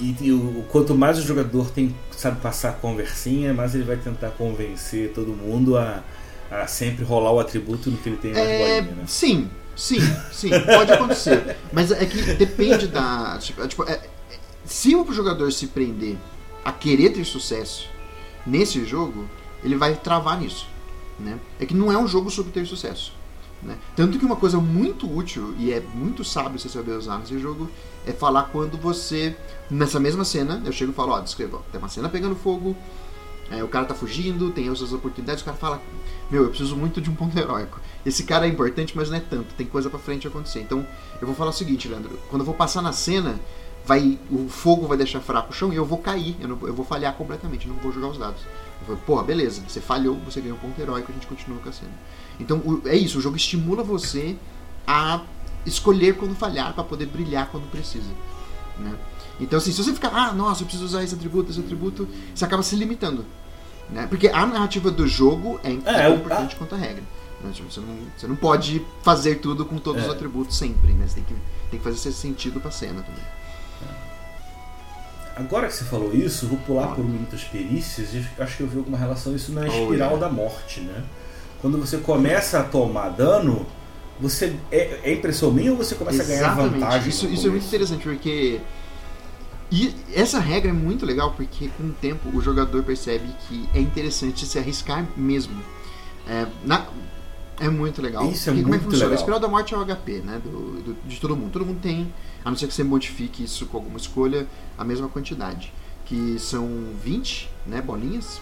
[0.00, 4.30] E, e o, quanto mais o jogador tem, sabe passar conversinha, mais ele vai tentar
[4.30, 6.02] convencer todo mundo a,
[6.50, 9.04] a sempre rolar o atributo no que ele tem na é, bolinha, né?
[9.06, 10.00] Sim, sim,
[10.32, 11.56] sim, pode acontecer.
[11.72, 13.38] Mas é que depende da.
[13.40, 14.00] Tipo, tipo é,
[14.64, 16.16] se o jogador se prender
[16.64, 17.88] a querer ter sucesso
[18.46, 19.28] nesse jogo,
[19.64, 20.66] ele vai travar nisso.
[21.18, 21.38] Né?
[21.58, 23.17] É que não é um jogo sobre ter sucesso.
[23.62, 23.76] Né?
[23.96, 27.68] Tanto que uma coisa muito útil e é muito sábio você saber usar nesse jogo
[28.06, 29.36] é falar quando você,
[29.68, 32.76] nessa mesma cena, eu chego e falo: Ó, descreva, tem uma cena pegando fogo,
[33.50, 35.82] é, o cara tá fugindo, tem essas oportunidades, o cara fala:
[36.30, 37.80] Meu, eu preciso muito de um ponto heróico.
[38.06, 40.60] Esse cara é importante, mas não é tanto, tem coisa pra frente acontecer.
[40.60, 40.86] Então
[41.20, 43.40] eu vou falar o seguinte, Leandro: quando eu vou passar na cena,
[43.84, 46.74] vai o fogo vai deixar fraco o chão e eu vou cair, eu, não, eu
[46.74, 48.42] vou falhar completamente, não vou jogar os dados.
[48.82, 51.68] Eu vou, Porra, beleza, você falhou, você ganhou um ponto heróico, a gente continua com
[51.68, 51.92] a cena.
[52.38, 54.36] Então o, é isso, o jogo estimula você
[54.86, 55.22] a
[55.66, 58.10] escolher quando falhar para poder brilhar quando precisa.
[58.78, 58.94] Né?
[59.40, 62.44] Então assim, se você ficar, ah, nossa, eu preciso usar esse atributo, esse atributo, você
[62.44, 63.24] acaba se limitando.
[63.90, 64.06] Né?
[64.06, 67.02] Porque a narrativa do jogo é, é tão é, importante quanto a regra.
[67.42, 67.50] Né?
[67.52, 70.06] Tipo, você, não, você não pode fazer tudo com todos é.
[70.06, 71.06] os atributos sempre, né?
[71.06, 71.34] Você tem que,
[71.70, 73.22] tem que fazer esse sentido pra cena também.
[75.38, 78.08] Agora que você falou isso, vou pular por muitas perícias.
[78.36, 80.16] Acho que eu vi alguma relação isso na espiral oh, yeah.
[80.16, 81.04] da morte, né?
[81.60, 83.66] Quando você começa a tomar dano,
[84.20, 86.44] você é, é impressão minha ou você começa Exatamente.
[86.44, 87.08] a ganhar vantagem?
[87.08, 88.60] Isso, isso é muito interessante porque.
[89.70, 93.80] E essa regra é muito legal porque com o tempo o jogador percebe que é
[93.80, 95.62] interessante se arriscar mesmo.
[96.26, 96.86] É, na-
[97.60, 98.24] é muito legal.
[98.30, 99.04] Isso é Porque como é muito que funciona?
[99.10, 99.12] legal.
[99.12, 100.40] A espiral da morte é o HP, né?
[100.42, 101.50] do- do- de todo mundo.
[101.52, 102.12] Todo mundo tem,
[102.44, 104.46] a não ser que você modifique isso com alguma escolha,
[104.78, 105.72] a mesma quantidade.
[106.06, 106.66] Que são
[107.04, 108.40] 20 né, bolinhas.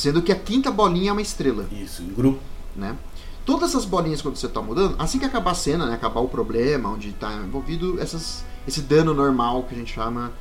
[0.00, 2.40] Sendo que a quinta bolinha é uma estrela Isso, em grupo.
[2.74, 2.96] né?
[3.44, 6.28] Todas essas bolinhas quando você tá mudando, assim que acabar a cena, né, acabar o
[6.28, 10.32] problema, onde tá envolvido, essas, esse dano normal que a gente chama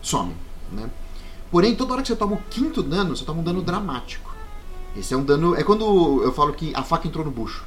[0.00, 0.34] some,
[0.72, 0.88] né?
[1.50, 4.34] Porém, toda hora que você toma o quinto dano, você toma um dano dramático.
[4.96, 7.66] Esse é um dano, é quando eu falo que a faca entrou no bucho.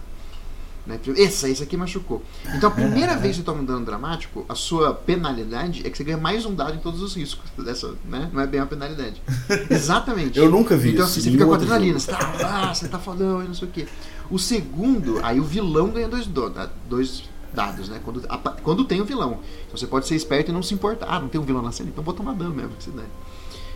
[0.85, 0.99] Né?
[1.17, 2.21] Essa, esse aqui machucou.
[2.53, 5.97] Então, a primeira vez que você toma um dano dramático, a sua penalidade é que
[5.97, 8.29] você ganha mais um dado em todos os riscos dessa, né?
[8.31, 9.21] Não é bem uma penalidade.
[9.69, 10.37] Exatamente.
[10.37, 11.13] Eu nunca vi Então, isso.
[11.19, 12.33] assim, você fica com adrenalina, você tá,
[12.69, 13.87] ah, você tá fodão e não sei o quê.
[14.29, 16.53] O segundo, aí o vilão ganha dois, do-
[16.89, 17.99] dois dados, né?
[18.03, 19.39] Quando, a- quando tem o vilão.
[19.65, 21.07] Então você pode ser esperto e não se importar.
[21.09, 23.07] Ah, não tem um vilão na cena, então vou tomar dano mesmo, que se dane.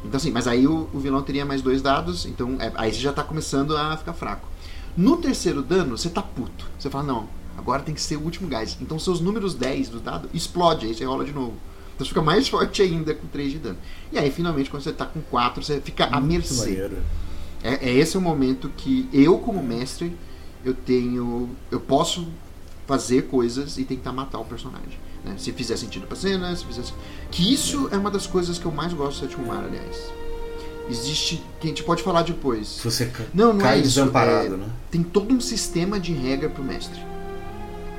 [0.04, 3.00] Então assim, mas aí o, o vilão teria mais dois dados, então é, aí você
[3.00, 4.48] já tá começando a ficar fraco.
[4.97, 6.67] No terceiro dano, você tá puto.
[6.78, 8.78] Você fala, não, agora tem que ser o último gás.
[8.82, 11.54] Então seus números 10 do dado explode, aí você rola de novo.
[11.95, 13.78] Então você fica mais forte ainda com 3 de dano.
[14.12, 16.91] E aí, finalmente, quando você tá com 4, você fica à Muito mercê.
[17.62, 20.15] É, é esse o momento que eu, como mestre,
[20.63, 21.49] eu tenho.
[21.69, 22.28] Eu posso
[22.88, 24.97] fazer coisas e tentar matar o personagem.
[25.23, 25.36] né?
[25.38, 26.84] Se fizer sentido pra cena, se fizer.
[27.30, 30.12] Que isso é uma das coisas que eu mais gosto do Sétimo Mar, aliás.
[30.89, 31.43] Existe.
[31.60, 32.67] Que a gente pode falar depois.
[32.67, 34.69] Se você Não, não cai é desamparado, é- né?
[34.89, 36.99] Tem todo um sistema de regra pro mestre.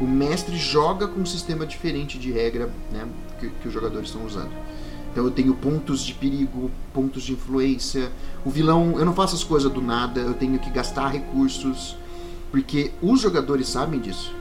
[0.01, 3.07] O mestre joga com um sistema diferente de regra né,
[3.39, 4.51] que, que os jogadores estão usando.
[5.13, 8.11] Então eu tenho pontos de perigo, pontos de influência.
[8.45, 11.97] O vilão, eu não faço as coisas do nada, eu tenho que gastar recursos.
[12.51, 14.35] Porque os jogadores sabem disso.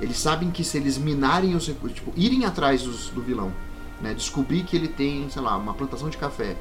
[0.00, 3.52] Eles sabem que se eles minarem os recursos, tipo, irem atrás dos- do vilão,
[4.02, 6.56] né, descobrir que ele tem, sei lá, uma plantação de café,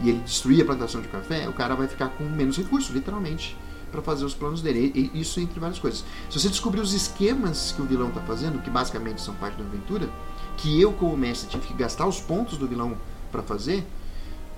[0.00, 3.56] e ele destruir a plantação de café, o cara vai ficar com menos recursos, literalmente,
[3.90, 4.92] para fazer os planos dele.
[4.94, 6.04] E, isso entre várias coisas.
[6.30, 9.64] Se você descobrir os esquemas que o vilão tá fazendo, que basicamente são parte da
[9.64, 10.08] aventura,
[10.56, 12.96] que eu como mestre tive que gastar os pontos do vilão
[13.32, 13.84] para fazer,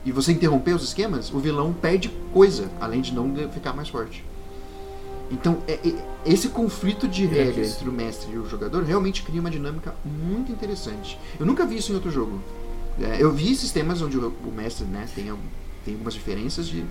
[0.04, 4.24] e você interromper os esquemas, o vilão perde coisa, além de não ficar mais forte.
[5.30, 7.76] Então, é- é- esse conflito de regra Iraquíssimo.
[7.76, 11.18] entre o mestre e o jogador realmente cria uma dinâmica muito interessante.
[11.38, 12.40] Eu nunca vi isso em outro jogo.
[13.00, 15.32] É, eu vi sistemas onde o, o mestre né, tem,
[15.84, 16.84] tem algumas diferenças de,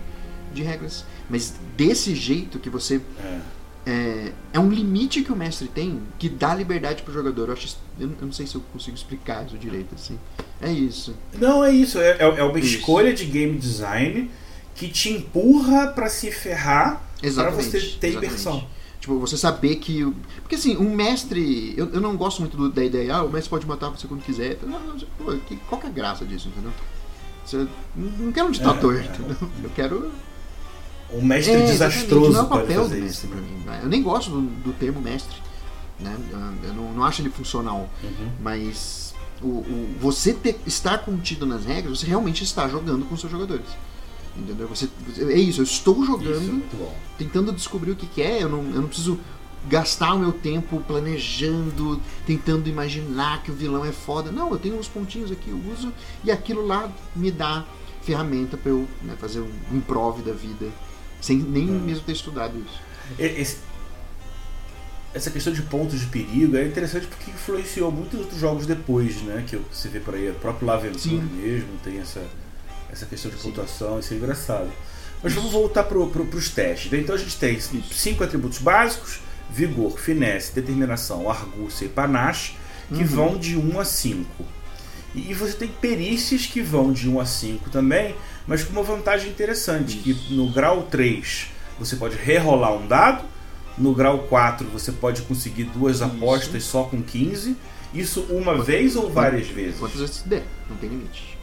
[0.54, 3.02] de regras, mas desse jeito que você.
[3.24, 3.39] É.
[3.86, 7.48] É, é um limite que o mestre tem que dá liberdade pro jogador.
[7.48, 10.19] Eu, acho, eu, não sei se eu consigo explicar isso direito assim.
[10.62, 11.15] É isso.
[11.39, 11.98] Não, é isso.
[11.98, 12.76] É, é- é uma Isso.
[12.78, 14.30] escolha de game design
[14.76, 17.63] que te empurra pra se ferrar Exatamente.
[17.69, 18.67] você ter imersão.
[19.00, 20.04] Tipo, você saber que.
[20.42, 21.74] Porque assim, um mestre.
[21.78, 24.22] Eu, eu não gosto muito do- da ideia, ah, o mestre pode matar você quando
[24.24, 24.58] quiser.
[24.64, 26.72] Não, não, pô, que- qual que é a graça disso, entendeu?
[27.46, 29.06] Você, não quero um ditador, É, é.
[29.06, 29.38] entendeu?
[29.64, 30.12] Eu quero.
[31.12, 33.04] Um mestre É, desastroso não é o papel do isso.
[33.04, 33.64] mestre pra mim.
[33.66, 33.80] né?
[33.82, 35.36] Eu nem gosto do, do termo mestre.
[36.00, 36.16] Né?
[36.64, 37.90] Eu não, não acho ele funcional.
[38.04, 38.30] Uhum.
[38.42, 43.32] Mas o, o- você ter, estar contido nas regras, você realmente está jogando com seus
[43.32, 43.66] jogadores.
[44.38, 44.68] Entendeu?
[44.68, 44.88] Você,
[45.20, 46.96] é isso, eu estou Isso, jogando muito bom.
[47.18, 48.44] tentando descobrir o que, que é.
[48.44, 49.20] Eu não, eu não preciso
[49.68, 54.32] gastar o meu tempo planejando, tentando imaginar que o vilão é foda.
[54.32, 55.92] Não, eu tenho uns pontinhos aqui, eu uso
[56.24, 57.65] e aquilo lá me dá
[58.02, 60.68] ferramenta para eu né, fazer um improv da vida,
[61.20, 61.80] sem nem Hum.
[61.82, 62.80] mesmo ter estudado isso.
[63.20, 63.58] Esse-
[65.13, 69.44] essa questão de pontos de perigo é interessante porque influenciou muitos outros jogos depois, né?
[69.48, 71.22] Que você vê por aí, o próprio Laventure Sim.
[71.22, 72.24] mesmo tem essa,
[72.91, 73.49] essa questão de Sim.
[73.49, 74.69] pontuação, isso é engraçado.
[75.21, 76.91] Mas vamos voltar para pro, os testes.
[76.91, 76.99] né?
[76.99, 77.60] Então a gente tem
[77.91, 79.19] cinco atributos básicos:
[79.52, 82.54] vigor, finesse, determinação, argúcia e panache,
[82.88, 83.06] que Uhum.
[83.06, 84.45] vão de 1 a 5.
[85.13, 88.15] E você tem perícias que vão de 1 a 5 também,
[88.47, 91.47] mas com uma vantagem interessante, que no grau 3
[91.80, 93.25] você pode rerolar um dado,
[93.78, 96.04] no grau 4 você pode conseguir duas Isso.
[96.06, 97.56] apostas só com 15.
[97.93, 99.80] Isso uma vez ou várias vezes?
[99.80, 101.38] Quantas vezes der, não tem limite.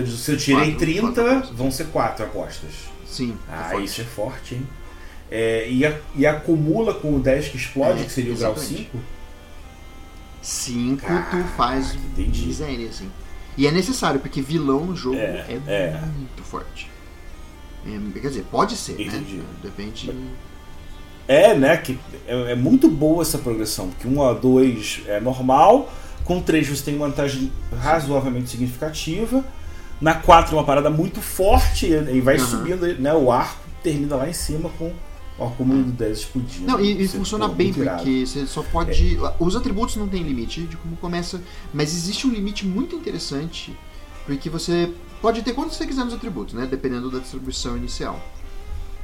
[0.00, 2.70] Então, se eu tirei Quatro, 30, quatro vão ser 4 apostas.
[3.06, 3.36] Sim.
[3.48, 3.84] é Ah, forte.
[3.84, 4.66] isso é forte, hein?
[5.30, 8.52] É, e, a- e acumula com o 10 que explode, É, que seria o grau
[8.52, 8.84] exatamente.
[8.84, 8.98] 5.
[10.42, 12.46] 5 Caraca, tu faz entendi.
[12.46, 13.10] miséria, assim.
[13.56, 16.00] E é necessário, porque vilão no jogo É, é, é.
[16.16, 16.90] muito forte.
[17.86, 19.36] É, quer dizer, pode ser, Entendi.
[19.36, 19.44] né?
[19.62, 20.12] Depende.
[21.28, 21.76] É, né?
[21.76, 25.92] Que é, é muito boa essa progressão, porque 1 a 2 é normal,
[26.24, 29.44] com 3 você tem uma vantagem razoavelmente significativa,
[30.00, 32.46] na 4 é uma parada muito forte e vai Aham.
[32.46, 33.14] subindo, né?
[33.14, 34.92] O arco termina lá em cima com
[35.38, 36.66] o comum do 10 explodindo.
[36.66, 39.18] Não, e, e funciona bem, porque você só pode.
[39.38, 41.40] Os atributos não tem limite de como começa,
[41.72, 43.76] mas existe um limite muito interessante,
[44.24, 46.66] porque você pode ter quantos você quiser nos atributos, né?
[46.66, 48.20] Dependendo da distribuição inicial.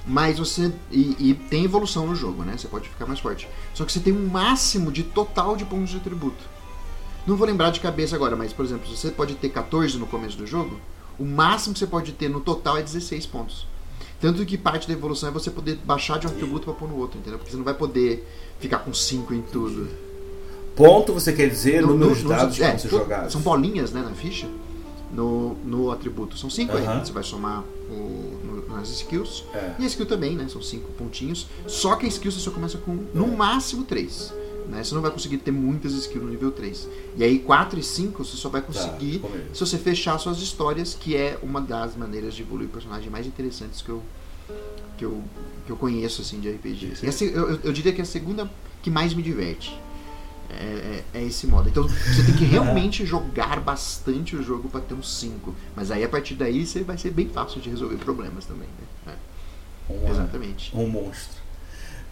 [0.06, 0.72] Mas você.
[0.90, 2.56] E, e tem evolução no jogo, né?
[2.56, 3.48] Você pode ficar mais forte.
[3.72, 6.51] Só que você tem um máximo de total de pontos de atributo.
[7.26, 10.36] Não vou lembrar de cabeça agora, mas por exemplo, você pode ter 14 no começo
[10.36, 10.78] do jogo,
[11.18, 13.66] o máximo que você pode ter no total é 16 pontos.
[14.20, 16.96] Tanto que parte da evolução é você poder baixar de um atributo pra pôr no
[16.96, 17.38] outro, entendeu?
[17.38, 18.26] Porque você não vai poder
[18.60, 19.88] ficar com 5 em tudo.
[20.76, 23.32] Ponto você quer dizer No- números de dados é, que vão jogados.
[23.32, 24.48] São bolinhas, né, na ficha.
[25.12, 26.38] No, no atributo.
[26.38, 26.86] São 5 aí.
[26.86, 27.04] Aham.
[27.04, 29.44] Você vai somar o- no- nas skills.
[29.52, 29.72] É.
[29.78, 30.46] E a skill também, né?
[30.48, 31.46] São 5 pontinhos.
[31.66, 34.32] Só que a skill você só começa com no máximo 3.
[34.72, 34.82] Né?
[34.82, 36.88] Você não vai conseguir ter muitas skills no nível 3.
[37.16, 40.94] E aí 4 e 5 você só vai conseguir Tá, se você fechar suas histórias,
[40.98, 44.02] que é uma das maneiras de evoluir o personagem mais interessantes que eu,
[44.96, 45.22] que eu,
[45.66, 46.94] que eu conheço assim, de RPG.
[47.34, 48.50] eu, eu- diria que é a segunda
[48.82, 49.78] que mais me diverte.
[50.50, 51.68] É, é- é esse modo.
[51.68, 55.54] Então você tem que realmente jogar bastante o jogo para ter um 5.
[55.76, 58.68] Mas aí a partir daí você vai ser bem fácil de resolver problemas também.
[59.06, 59.14] Né?
[59.90, 60.74] Um, É, exatamente.
[60.74, 61.40] um monstro.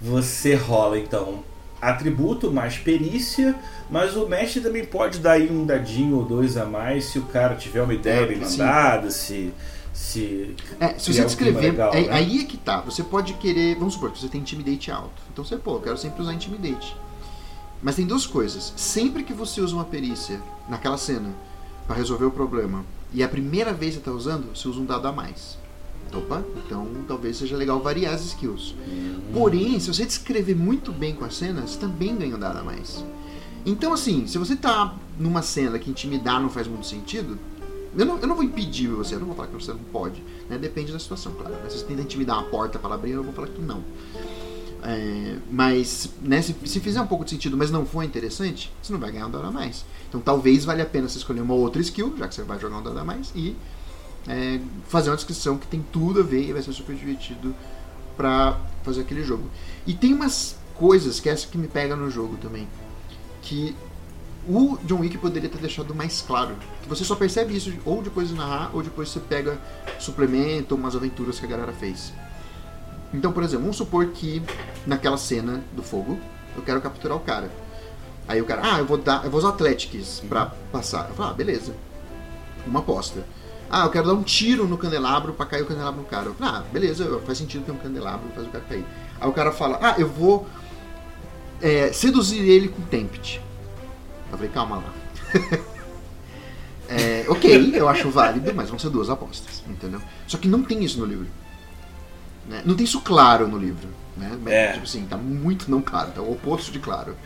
[0.00, 1.42] Você rola então
[1.80, 3.54] atributo mais perícia,
[3.90, 7.22] mas o mestre também pode dar aí um dadinho ou dois a mais se o
[7.22, 9.52] cara tiver uma ideia bem mandada, se.
[9.92, 12.12] se É, se você descrever, legal, aí, né?
[12.12, 12.80] aí é que tá.
[12.80, 15.22] Você pode querer, vamos supor que você tem intimidate alto.
[15.32, 16.96] Então você, pô, eu quero sempre usar intimidate.
[17.82, 18.74] Mas tem duas coisas.
[18.76, 21.30] Sempre que você usa uma perícia naquela cena
[21.86, 24.80] para resolver o problema e é a primeira vez que você tá usando, você usa
[24.80, 25.58] um dado a mais.
[26.12, 28.74] Opa, então talvez seja legal variar as skills.
[29.32, 32.64] Porém, se você descrever muito bem com a cena, você também ganha um dado a
[32.64, 33.04] mais.
[33.64, 37.38] Então, assim, se você tá numa cena que intimidar não faz muito sentido,
[37.96, 40.22] eu não, eu não vou impedir você, eu não vou falar que você não pode.
[40.48, 40.56] Né?
[40.58, 41.54] Depende da situação, claro.
[41.62, 43.82] Mas se você tenta intimidar uma porta para abrir, eu vou falar que não.
[44.82, 48.92] É, mas né, se, se fizer um pouco de sentido, mas não for interessante, você
[48.92, 49.84] não vai ganhar um dado a mais.
[50.08, 52.78] Então talvez valha a pena você escolher uma outra skill, já que você vai jogar
[52.78, 53.54] um dado a mais, e
[54.28, 57.54] é, fazer uma descrição que tem tudo a ver e vai ser super divertido
[58.16, 59.44] pra fazer aquele jogo.
[59.86, 62.66] E tem umas coisas que é essa que me pega no jogo também,
[63.42, 63.74] que
[64.48, 66.54] o John Wick poderia ter deixado mais claro.
[66.82, 69.58] Que você só percebe isso ou depois de narrar, ou depois você pega
[69.98, 72.12] suplemento, umas aventuras que a galera fez.
[73.12, 74.42] Então, por exemplo, vamos supor que
[74.86, 76.18] naquela cena do fogo,
[76.56, 77.50] eu quero capturar o cara.
[78.28, 81.08] Aí o cara, ah, eu vou dar, eu vou usar Athletics pra passar.
[81.08, 81.74] Eu falo, ah, beleza.
[82.66, 83.24] Uma aposta.
[83.70, 86.26] Ah, eu quero dar um tiro no candelabro pra cair o candelabro no cara.
[86.26, 88.84] Eu ah, beleza, faz sentido ter um candelabro, faz o cara cair.
[89.20, 90.48] Aí o cara fala, ah, eu vou
[91.60, 93.40] é, seduzir ele com Tempt.
[94.30, 94.92] Eu falei, calma lá.
[96.92, 100.02] É, ok, eu acho válido, mas vão ser duas apostas, entendeu?
[100.26, 101.28] Só que não tem isso no livro.
[102.48, 102.62] né?
[102.64, 103.88] Não tem isso claro no livro.
[104.16, 104.36] Né?
[104.42, 104.72] Mas, É.
[104.72, 107.16] Tipo assim, tá muito não claro, tá o oposto de claro.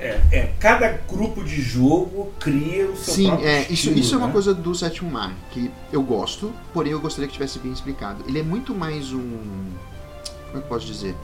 [0.00, 4.14] É, é, cada grupo de jogo cria o seu Sim, próprio é, isso, estilo, isso
[4.14, 4.32] é uma né?
[4.32, 8.24] coisa do Sétimo Mar, que eu gosto, porém eu gostaria que tivesse bem explicado.
[8.28, 9.18] Ele é muito mais um.
[9.18, 11.16] Como é que eu posso dizer?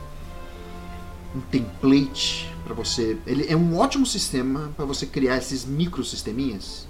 [1.37, 3.17] Um template para você.
[3.27, 6.89] Ele é um ótimo sistema para você criar esses microsisteminhas,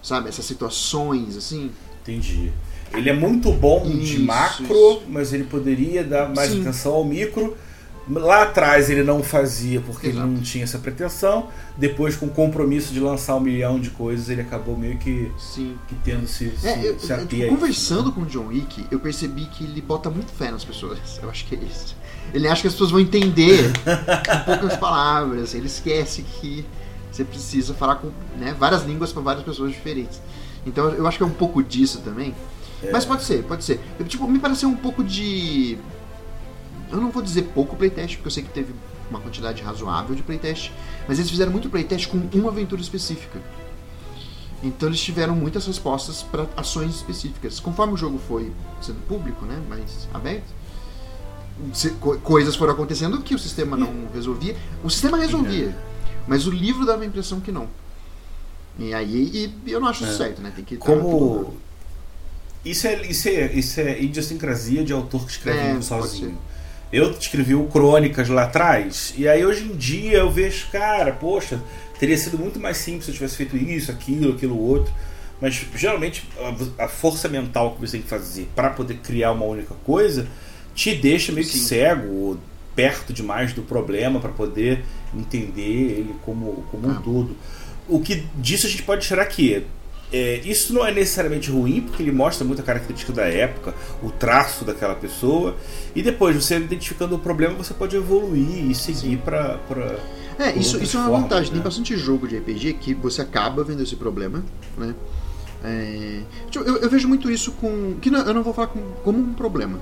[0.00, 0.28] sabe?
[0.28, 1.72] Essas situações assim.
[2.02, 2.52] Entendi.
[2.94, 5.02] Ele é muito bom de Isso, macro, isso.
[5.08, 6.60] mas ele poderia dar mais Sim.
[6.60, 7.56] atenção ao micro.
[8.10, 10.32] Lá atrás ele não fazia porque ele Exato.
[10.32, 11.48] não tinha essa pretensão.
[11.76, 15.76] Depois, com o compromisso de lançar um milhão de coisas, ele acabou meio que, Sim.
[15.86, 18.46] que tendo se, se, É, eu, se eu, tipo, a isso, conversando com o John
[18.46, 20.98] Wick, eu percebi que ele bota muito fé nas pessoas.
[21.22, 21.96] Eu acho que é isso.
[22.32, 25.54] Ele acha que as pessoas vão entender com poucas palavras.
[25.54, 26.64] Ele esquece que
[27.10, 30.20] você precisa falar com né, várias línguas para várias pessoas diferentes.
[30.66, 32.34] Então eu acho que é um pouco disso também.
[32.82, 32.92] É.
[32.92, 33.80] Mas pode ser, pode ser.
[33.98, 35.78] Eu, tipo, me pareceu um pouco de.
[36.90, 38.74] Eu não vou dizer pouco playtest, porque eu sei que teve
[39.10, 40.70] uma quantidade razoável de playtest,
[41.06, 43.40] mas eles fizeram muito playtest com uma aventura específica.
[44.62, 47.60] Então eles tiveram muitas respostas para ações específicas.
[47.60, 50.46] Conforme o jogo foi sendo público, né, mais aberto,
[52.22, 54.56] coisas foram acontecendo que o sistema não resolvia.
[54.82, 55.76] O sistema resolvia,
[56.26, 57.68] mas o livro dava a impressão que não.
[58.78, 60.16] E aí e eu não acho isso É.
[60.16, 60.52] certo, né?
[60.54, 61.56] Tem que Como.
[62.64, 66.36] Isso é, isso, é, isso é idiosincrasia de autor que escreve É, sozinho.
[66.92, 71.60] Eu escrevi o Crônicas lá atrás, e aí hoje em dia eu vejo, cara, poxa,
[71.98, 74.92] teria sido muito mais simples se eu tivesse feito isso, aquilo, aquilo outro.
[75.40, 76.24] Mas geralmente
[76.78, 80.26] a, a força mental que você tem que fazer para poder criar uma única coisa
[80.74, 81.66] te deixa meio que Sim.
[81.66, 82.38] cego ou
[82.74, 84.84] perto demais do problema para poder
[85.14, 87.00] entender ele como, como um Ah.
[87.04, 87.36] todo.
[87.88, 89.64] O que disso a gente pode tirar que
[90.12, 94.64] é, isso não é necessariamente ruim, porque ele mostra muita característica da época, o traço
[94.64, 95.56] daquela pessoa,
[95.94, 99.58] e depois, você identificando o problema, você pode evoluir e seguir para.
[100.38, 101.50] É, isso, isso é uma vantagem.
[101.50, 101.56] Né?
[101.56, 104.42] Tem bastante jogo de RPG que você acaba vendo esse problema,
[104.76, 104.94] né?
[105.64, 107.96] É, tipo, eu, eu, vejo muito isso com.
[108.00, 109.78] que não, eu não vou falar com, como um problema.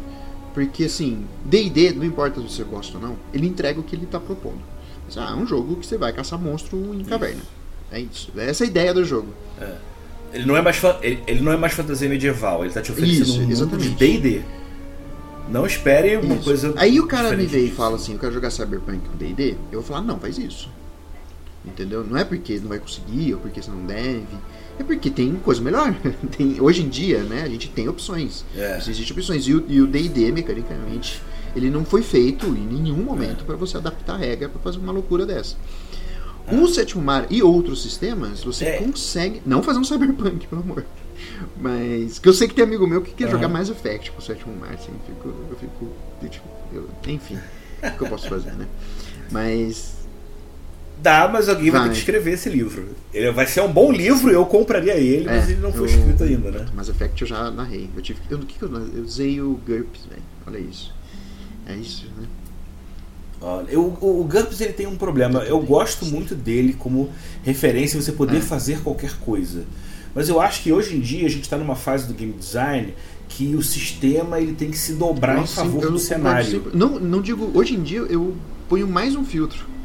[0.54, 4.04] Porque assim, DD, não importa se você gosta ou não, ele entrega o que ele
[4.04, 4.58] está propondo.
[5.04, 7.42] Mas, ah, é um jogo que você vai caçar monstro em caverna.
[7.42, 7.50] Isso.
[7.92, 8.32] É isso.
[8.36, 9.28] Essa é a ideia do jogo.
[9.60, 9.76] É.
[10.32, 13.22] Ele não é mais ele, ele, não é mais fantasia medieval, ele tá te oferecendo
[13.22, 13.88] Isso, um exatamente.
[13.88, 14.42] mundo de D&D.
[15.48, 16.44] Não espere uma isso.
[16.44, 19.56] coisa Aí o cara me vem e fala assim, eu quero jogar Cyberpunk com D&D,
[19.70, 20.68] eu vou falar, não, faz isso.
[21.64, 22.04] Entendeu?
[22.04, 24.26] Não é porque não vai conseguir ou porque você não deve.
[24.78, 25.94] É porque tem coisa melhor.
[26.36, 28.44] tem, hoje em dia, né, a gente tem opções.
[28.54, 28.76] É.
[28.78, 29.46] Existem opções.
[29.48, 31.22] E o D&D, mecanicamente,
[31.56, 33.44] ele não foi feito em nenhum momento é.
[33.44, 35.56] para você adaptar a regra para fazer uma loucura dessa.
[36.46, 38.78] Com o sétimo mar e outros sistemas, você é.
[38.78, 39.42] consegue.
[39.44, 40.84] Não fazer um cyberpunk, pelo amor.
[41.60, 42.18] Mas.
[42.18, 44.54] Que eu sei que tem amigo meu que quer jogar mais Effect com o sétimo
[44.56, 44.72] mar.
[44.72, 45.28] Assim, eu fico.
[45.50, 45.92] Eu fico
[46.28, 47.38] tipo, eu, enfim.
[47.82, 48.66] o que eu posso fazer, né?
[49.30, 49.96] Mas.
[51.02, 52.88] Dá, mas alguém vai, vai ter que escrever esse livro.
[53.12, 55.86] Ele vai ser um bom livro, eu compraria ele, é, mas ele não foi eu,
[55.86, 56.66] escrito ainda, né?
[56.74, 57.90] Mas Effect eu já narrei.
[57.94, 58.20] Eu tive.
[58.30, 60.22] Eu, que, que eu, eu usei o GURPS, velho.
[60.46, 60.94] Olha isso.
[61.66, 62.26] É isso, né?
[63.68, 65.40] Eu, o, o GURPS ele tem um problema.
[65.40, 67.10] Eu gosto muito dele como
[67.42, 68.40] referência você poder é.
[68.40, 69.64] fazer qualquer coisa.
[70.14, 72.94] Mas eu acho que hoje em dia a gente está numa fase do game design
[73.28, 76.70] que o sistema ele tem que se dobrar Nossa, em favor do cenário.
[76.72, 78.34] Não, não digo hoje em dia eu
[78.68, 79.76] ponho mais um filtro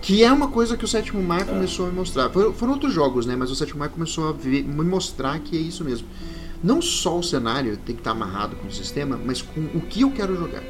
[0.00, 2.30] que é uma coisa que o Sétimo Mar começou a me mostrar.
[2.30, 3.36] Foram outros jogos, né?
[3.36, 6.06] Mas o Sétimo Mar começou a ver, me mostrar que é isso mesmo.
[6.62, 10.02] Não só o cenário tem que estar amarrado com o sistema, mas com o que
[10.02, 10.62] eu quero jogar.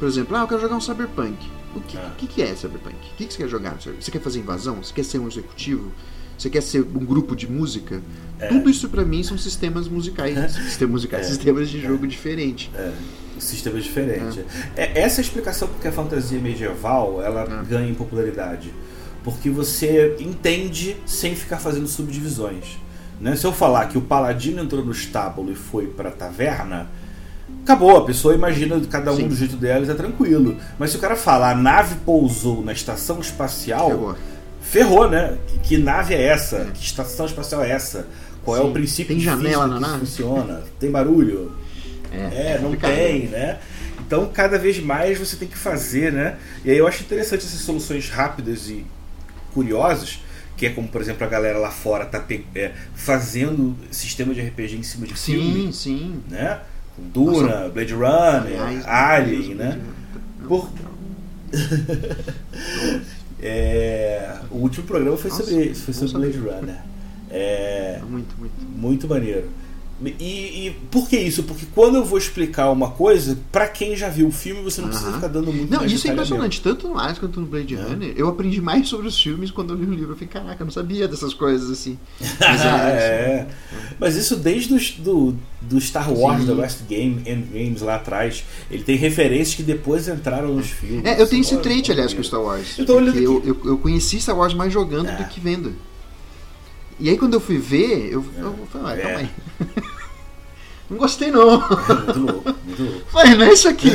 [0.00, 1.36] Por exemplo, ah, eu quero jogar um Cyberpunk.
[1.76, 2.10] O que, é.
[2.16, 2.96] que, que é Cyberpunk?
[2.96, 3.76] O que, que você quer jogar?
[3.78, 4.82] Você quer fazer invasão?
[4.82, 5.92] Você quer ser um executivo?
[6.38, 8.00] Você quer ser um grupo de música?
[8.38, 8.48] É.
[8.48, 10.52] Tudo isso para mim são sistemas musicais.
[10.56, 11.28] sistemas musicais, é.
[11.28, 12.70] sistemas de jogo diferentes.
[12.74, 12.92] É.
[13.38, 14.38] Sistemas diferentes.
[14.74, 14.84] É.
[14.84, 15.00] é.
[15.02, 17.64] Essa é a explicação porque a fantasia medieval ela é.
[17.68, 18.72] ganha em popularidade.
[19.22, 22.78] Porque você entende sem ficar fazendo subdivisões.
[23.20, 23.36] Né?
[23.36, 26.88] Se eu falar que o paladino entrou no estábulo e foi para a taverna,
[27.62, 29.28] acabou, a pessoa imagina cada um Sim.
[29.28, 30.56] do jeito dela e tá tranquilo.
[30.78, 34.16] Mas se o cara fala, a nave pousou na estação espacial, ferrou,
[34.60, 35.38] ferrou né?
[35.46, 36.56] Que, que, nave é essa?
[36.56, 36.70] É.
[36.72, 38.06] Que estação espacial é essa?
[38.44, 38.62] Qual Sim.
[38.62, 40.00] é o princípio Tem janela na nave?
[40.00, 40.62] funciona?
[40.78, 41.52] Tem barulho?
[42.12, 43.58] É, é não tem, né?
[44.00, 46.36] Então, cada vez mais você tem que fazer, né?
[46.64, 48.84] E aí eu acho interessante essas soluções rápidas e
[49.54, 50.20] curiosas,
[50.56, 52.24] que é como, por exemplo, a galera lá fora tá
[52.54, 55.62] é, fazendo sistema de RPG em cima de sim, filme.
[55.66, 56.22] Sim, sim.
[56.28, 56.60] Né?
[56.98, 57.68] Duna, Nossa.
[57.70, 59.80] Blade Runner, Aliás, Alien, né?
[60.46, 60.68] Por...
[63.40, 66.76] é, o último programa foi Nossa, sobre, foi sobre Blade Runner.
[67.30, 68.54] É, muito, muito.
[68.60, 69.48] Muito maneiro.
[70.02, 71.42] E, e, por que isso?
[71.42, 74.88] Porque quando eu vou explicar uma coisa, para quem já viu o filme, você não
[74.88, 76.60] precisa ficar dando muito Não, isso é impressionante.
[76.62, 77.82] Tanto no Alice quanto no Blade é.
[77.82, 80.12] Runner, eu aprendi mais sobre os filmes quando eu li o livro.
[80.12, 81.98] Eu falei, caraca, eu não sabia dessas coisas assim.
[82.18, 83.48] Mas, é, é.
[83.98, 88.44] Mas isso desde os, do, do Star Wars, da West Game, Games lá atrás.
[88.70, 91.04] Ele tem referências que depois entraram nos filmes.
[91.04, 92.78] É, eu tenho esse trait, aliás, com Star Wars.
[92.78, 95.16] Eu, eu, eu, eu, conheci Star Wars mais jogando é.
[95.16, 95.74] do que vendo.
[97.00, 99.30] E aí quando eu fui ver, eu, eu falei, ah, calma aí.
[100.90, 101.60] Não gostei não.
[101.60, 103.06] Muito louco, muito louco.
[103.12, 103.90] Falei, não é isso aqui.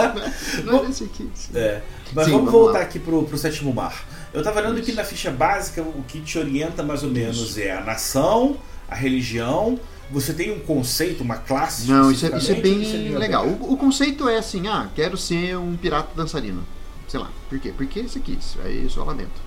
[0.64, 1.30] não é isso aqui.
[1.54, 1.82] É.
[2.14, 2.84] Mas Sim, vamos, vamos, voltar lá.
[2.84, 4.06] aqui pro, pro sétimo mar.
[4.32, 7.60] Eu tava olhando aqui na ficha básica, o que te orienta mais ou menos isso.
[7.60, 8.56] é a nação,
[8.88, 9.78] a religião.
[10.10, 11.90] Você tem um conceito, uma classe?
[11.90, 13.46] Não, isso é, isso é bem legal.
[13.46, 16.64] O, o, conceito é assim, ah, quero ser um pirata dançarino.
[17.06, 17.72] Sei lá, por quê?
[17.76, 19.43] Porque isso aqui, isso aí é lamento.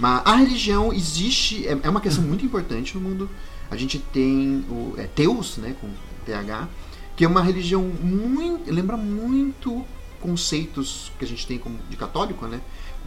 [0.00, 3.28] Mas a religião existe, é, é uma questão muito importante no mundo.
[3.70, 5.90] A gente tem o é, Teus, né, com
[6.24, 6.68] TH,
[7.14, 9.84] que é uma religião muito, lembra muito
[10.18, 12.62] conceitos que a gente tem como de católico, né?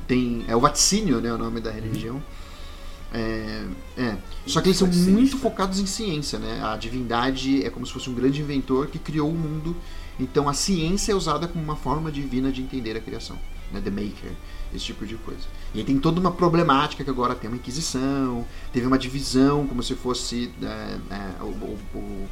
[0.08, 2.22] Tem é o vaticínio, né, o nome da religião.
[3.12, 3.66] É,
[3.98, 4.18] é.
[4.46, 6.62] Só que eles são muito focados em ciência, né?
[6.64, 9.76] A divindade é como se fosse um grande inventor que criou o mundo.
[10.20, 13.38] Então a ciência é usada como uma forma divina de entender a criação,
[13.72, 13.82] né?
[13.82, 14.32] The Maker
[14.76, 15.44] esse tipo de coisa.
[15.74, 19.82] E aí tem toda uma problemática que agora tem uma Inquisição, teve uma divisão como
[19.82, 22.30] se fosse é, é, o, o, o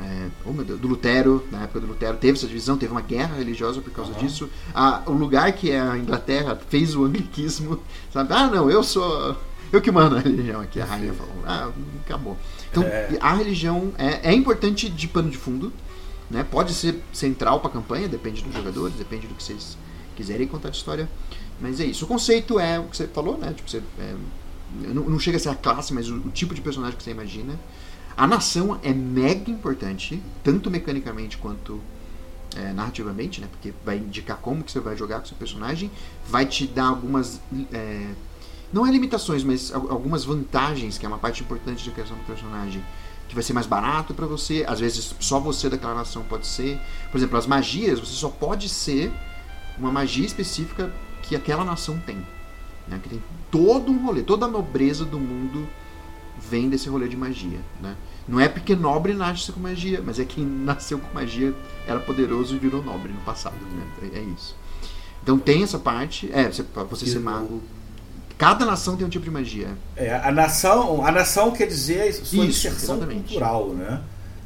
[0.00, 3.36] é, oh Deus, do Lutero, na época do Lutero, teve essa divisão, teve uma guerra
[3.36, 4.18] religiosa por causa uhum.
[4.18, 4.48] disso.
[4.74, 7.78] Ah, o lugar que é a Inglaterra fez o anglicismo,
[8.12, 8.32] sabe?
[8.32, 9.36] Ah, não, eu sou.
[9.70, 10.80] Eu que mando a religião aqui.
[10.80, 11.70] A rainha falou, ah,
[12.04, 12.36] acabou.
[12.70, 13.18] Então, é.
[13.20, 15.72] a religião é, é importante de pano de fundo,
[16.30, 16.44] né?
[16.50, 19.76] Pode ser central para a campanha, depende dos jogadores, depende do que vocês
[20.16, 21.08] quiserem contar de história.
[21.60, 22.04] Mas é isso.
[22.04, 23.52] O conceito é o que você falou, né?
[23.52, 24.14] Tipo, você é,
[24.88, 27.10] não, não chega a ser a classe, mas o, o tipo de personagem que você
[27.10, 27.58] imagina.
[28.16, 31.80] A nação é mega importante, tanto mecanicamente quanto
[32.56, 33.48] é, narrativamente, né?
[33.50, 35.90] Porque vai indicar como que você vai jogar com seu personagem,
[36.28, 37.40] vai te dar algumas
[37.72, 38.10] é,
[38.72, 42.84] não é limitações, mas algumas vantagens, que é uma parte importante da criação do personagem,
[43.28, 46.80] que vai ser mais barato para você, às vezes só você daquela nação pode ser.
[47.10, 49.12] Por exemplo, as magias, você só pode ser
[49.76, 50.92] uma magia específica
[51.30, 52.16] que aquela nação tem.
[52.88, 52.98] Né?
[53.00, 53.22] Que tem
[53.52, 55.64] todo um rolê, toda a nobreza do mundo
[56.36, 57.60] vem desse rolê de magia.
[57.80, 57.94] Né?
[58.26, 61.54] Não é porque nobre nasce com magia, mas é quem nasceu com magia
[61.86, 63.54] era poderoso e virou nobre no passado.
[63.54, 64.10] Né?
[64.12, 64.56] É, é isso.
[65.22, 66.28] Então tem essa parte.
[66.32, 67.62] É, você, você ser mago
[68.36, 69.68] Cada nação tem um tipo de magia.
[69.94, 73.28] É, a nação, a nação quer dizer sua Isso, inserção exatamente.
[73.28, 74.00] cultural, né?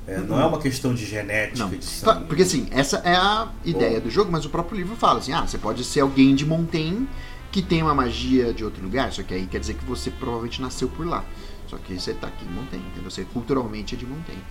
[0.06, 0.26] É, uhum.
[0.26, 1.70] Não é uma questão de genética, não.
[1.70, 2.26] de sangue.
[2.26, 4.06] Porque assim, essa é a ideia Bom.
[4.06, 7.08] do jogo, mas o próprio livro fala assim: ah, você pode ser alguém de Montaigne
[7.50, 10.60] que tem uma magia de outro lugar, só que aí quer dizer que você provavelmente
[10.60, 11.24] nasceu por lá.
[11.68, 13.10] Só que você tá aqui em Montaigne, entendeu?
[13.10, 14.42] Você culturalmente é de Montaigne.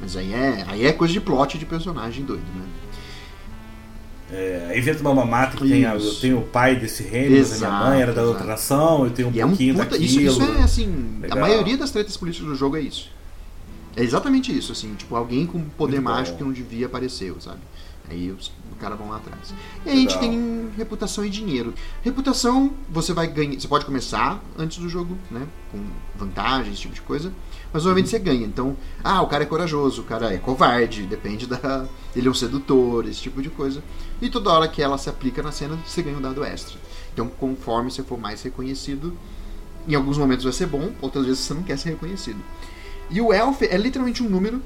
[0.00, 2.64] Mas aí é, aí é coisa de plot de personagem doido, né?
[4.30, 7.78] É, inventa uma mamata que tem a, eu tenho o pai desse reino, exato, a
[7.78, 10.22] minha mãe era da outra nação, eu tenho um e pouquinho é um puta, daquilo.
[10.22, 11.38] Isso, isso é assim, Legal.
[11.38, 13.10] a maioria das tretas políticas do jogo é isso.
[13.98, 16.38] É exatamente isso, assim, tipo, alguém com poder Muito mágico bom.
[16.38, 17.58] que não devia aparecer, sabe?
[18.08, 19.52] Aí os, o cara vão lá atrás.
[19.84, 21.74] E aí a gente tem reputação e dinheiro.
[22.00, 23.58] Reputação, você vai ganhar.
[23.60, 25.48] Você pode começar antes do jogo, né?
[25.72, 25.84] Com
[26.16, 27.32] vantagens, esse tipo de coisa.
[27.72, 28.10] Mas normalmente uhum.
[28.10, 28.46] você ganha.
[28.46, 31.84] Então, ah, o cara é corajoso, o cara é covarde, depende da.
[32.14, 33.82] Ele é um sedutor, esse tipo de coisa.
[34.22, 36.78] E toda hora que ela se aplica na cena, você ganha um dado extra.
[37.12, 39.12] Então, conforme você for mais reconhecido,
[39.88, 42.38] em alguns momentos vai ser bom, outras vezes você não quer ser reconhecido.
[43.10, 44.62] E o Elf é literalmente um número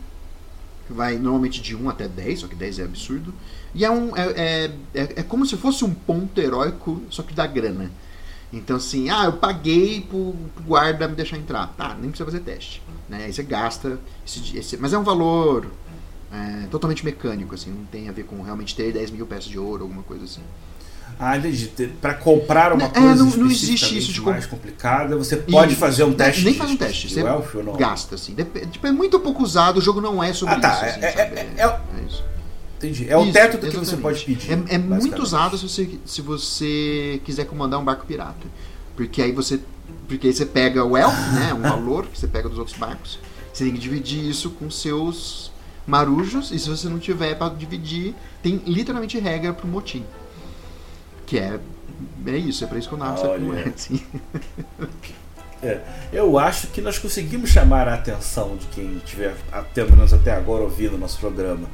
[0.87, 3.33] que vai normalmente de 1 até 10, só que 10 é absurdo.
[3.75, 7.33] E é, um, é, é, é, é como se fosse um ponto heróico, só que
[7.33, 7.91] da grana.
[8.53, 11.69] Então, assim, ah, eu paguei pro, pro guarda me deixar entrar.
[11.69, 12.83] Tá, nem precisa fazer teste.
[13.09, 13.25] Né?
[13.25, 13.99] Aí você gasta.
[14.27, 15.67] Esse, esse, mas é um valor
[16.31, 19.59] é, totalmente mecânico, assim, não tem a ver com realmente ter 10 mil peças de
[19.59, 20.43] ouro, alguma coisa assim.
[21.19, 21.71] Ah, entendi.
[22.01, 26.05] Para comprar uma é, coisa não, não existe isso de mais complicada, você pode fazer
[26.05, 26.45] um teste.
[26.45, 28.35] Nem faz um teste, de, de você gasta assim.
[28.35, 30.75] Tipo, é muito pouco usado, o jogo não é sobre ah, tá.
[30.75, 30.85] isso.
[30.85, 32.25] Assim, é, é, é, é, isso.
[32.79, 33.09] Entendi.
[33.09, 34.53] É o isso, teto do que você pode pedir.
[34.53, 38.47] É, é muito usado se você, se você quiser comandar um barco pirata.
[38.97, 39.61] Porque aí você.
[40.09, 41.55] Porque aí você pega o elf, né?
[41.55, 43.19] Um valor que você pega dos outros barcos.
[43.53, 45.53] Você tem que dividir isso com seus
[45.87, 46.51] marujos.
[46.51, 50.05] E se você não tiver para dividir, tem literalmente regra pro motim.
[51.33, 51.59] Que é.
[52.27, 54.03] É isso, é pra isso que eu narro essa assim.
[55.63, 55.81] É,
[56.13, 60.65] eu acho que nós conseguimos chamar a atenção de quem estiver, até menos até agora,
[60.65, 61.69] ouvindo o nosso programa.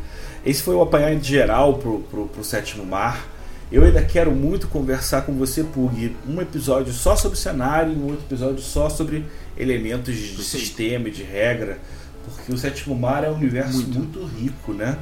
[0.47, 3.27] Esse foi o apanhado geral pro, pro, pro Sétimo Mar.
[3.73, 6.15] Eu ainda quero muito conversar com você, Pug.
[6.29, 9.25] Um episódio só sobre cenário e um outro episódio só sobre
[9.57, 11.79] elementos de sistema e de regra.
[12.25, 14.97] Porque o Sétimo Mar é um universo muito, muito rico, né?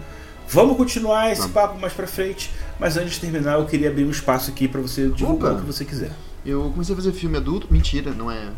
[0.49, 1.55] Vamos continuar esse Vamos.
[1.55, 4.81] papo mais pra frente, mas antes de terminar, eu queria abrir um espaço aqui para
[4.81, 5.61] você divulgar Opa.
[5.61, 6.13] o que você quiser.
[6.45, 8.53] Eu comecei a fazer filme adulto, mentira, não é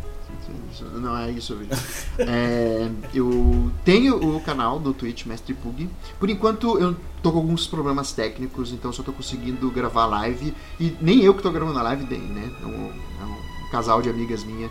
[0.94, 1.56] não é isso,
[2.18, 5.88] é, eu tenho o canal do Twitch Mestre Pug.
[6.18, 10.54] Por enquanto eu tô com alguns problemas técnicos, então só tô conseguindo gravar live.
[10.78, 12.50] E nem eu que tô gravando a live, né?
[12.62, 14.70] É um, é um casal de amigas minha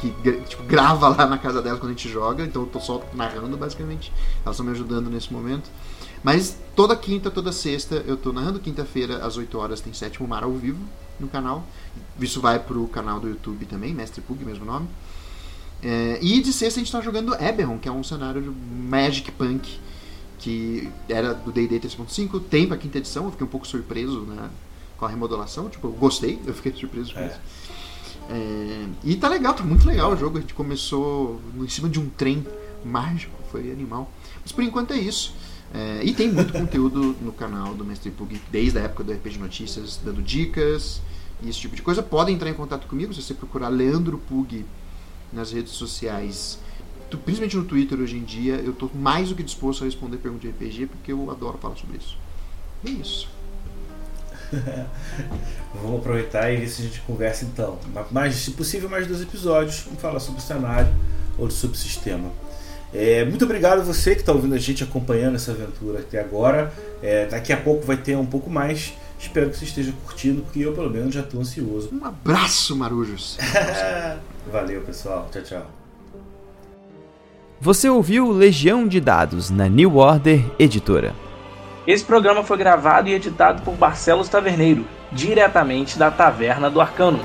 [0.00, 0.10] que
[0.48, 3.56] tipo, grava lá na casa delas quando a gente joga, então eu tô só narrando
[3.56, 4.12] basicamente.
[4.44, 5.70] Elas estão me ajudando nesse momento.
[6.22, 10.44] Mas toda quinta, toda sexta, eu tô narrando quinta-feira às 8 horas, tem sétimo mar
[10.44, 10.84] ao vivo
[11.18, 11.64] no canal.
[12.20, 14.88] Isso vai pro canal do YouTube também, Mestre Pug, mesmo nome.
[15.82, 19.32] É, e de sexta a gente tá jogando Eberron, que é um cenário de Magic
[19.32, 19.78] Punk,
[20.38, 24.50] que era do D&D 3.5, tem pra quinta edição, eu fiquei um pouco surpreso né,
[24.98, 27.26] com a remodelação, tipo, eu gostei, eu fiquei surpreso com é.
[27.26, 27.40] isso.
[28.28, 31.98] É, e tá legal, tá muito legal o jogo, a gente começou em cima de
[31.98, 32.46] um trem
[32.84, 34.10] mágico, foi animal.
[34.42, 35.34] Mas por enquanto é isso.
[35.72, 39.38] É, e tem muito conteúdo no canal do Mestre Pug desde a época do RPG
[39.38, 41.00] Notícias, dando dicas
[41.42, 42.02] e esse tipo de coisa.
[42.02, 44.64] Podem entrar em contato comigo se você procurar Leandro Pug
[45.32, 46.58] nas redes sociais,
[47.24, 48.56] principalmente no Twitter hoje em dia.
[48.56, 51.76] Eu estou mais do que disposto a responder perguntas de RPG porque eu adoro falar
[51.76, 52.18] sobre isso.
[52.84, 53.28] É isso.
[55.80, 57.78] Vamos aproveitar e ver se a gente conversa então.
[58.10, 59.82] Mas, se possível, mais dois episódios.
[59.84, 60.92] Vamos falar sobre o cenário
[61.38, 62.30] ou do subsistema.
[62.92, 66.72] É, muito obrigado a você que está ouvindo a gente acompanhando essa aventura até agora.
[67.02, 68.92] É, daqui a pouco vai ter um pouco mais.
[69.18, 71.90] Espero que você esteja curtindo, porque eu pelo menos já estou ansioso.
[71.92, 73.38] Um abraço, Marujos.
[74.50, 75.28] Valeu, pessoal.
[75.30, 75.66] Tchau, tchau.
[77.60, 81.14] Você ouviu Legião de Dados na New Order Editora.
[81.86, 87.20] Esse programa foi gravado e editado por Barcelos Taverneiro, diretamente da Taverna do Arcano.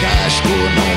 [0.00, 0.87] Casco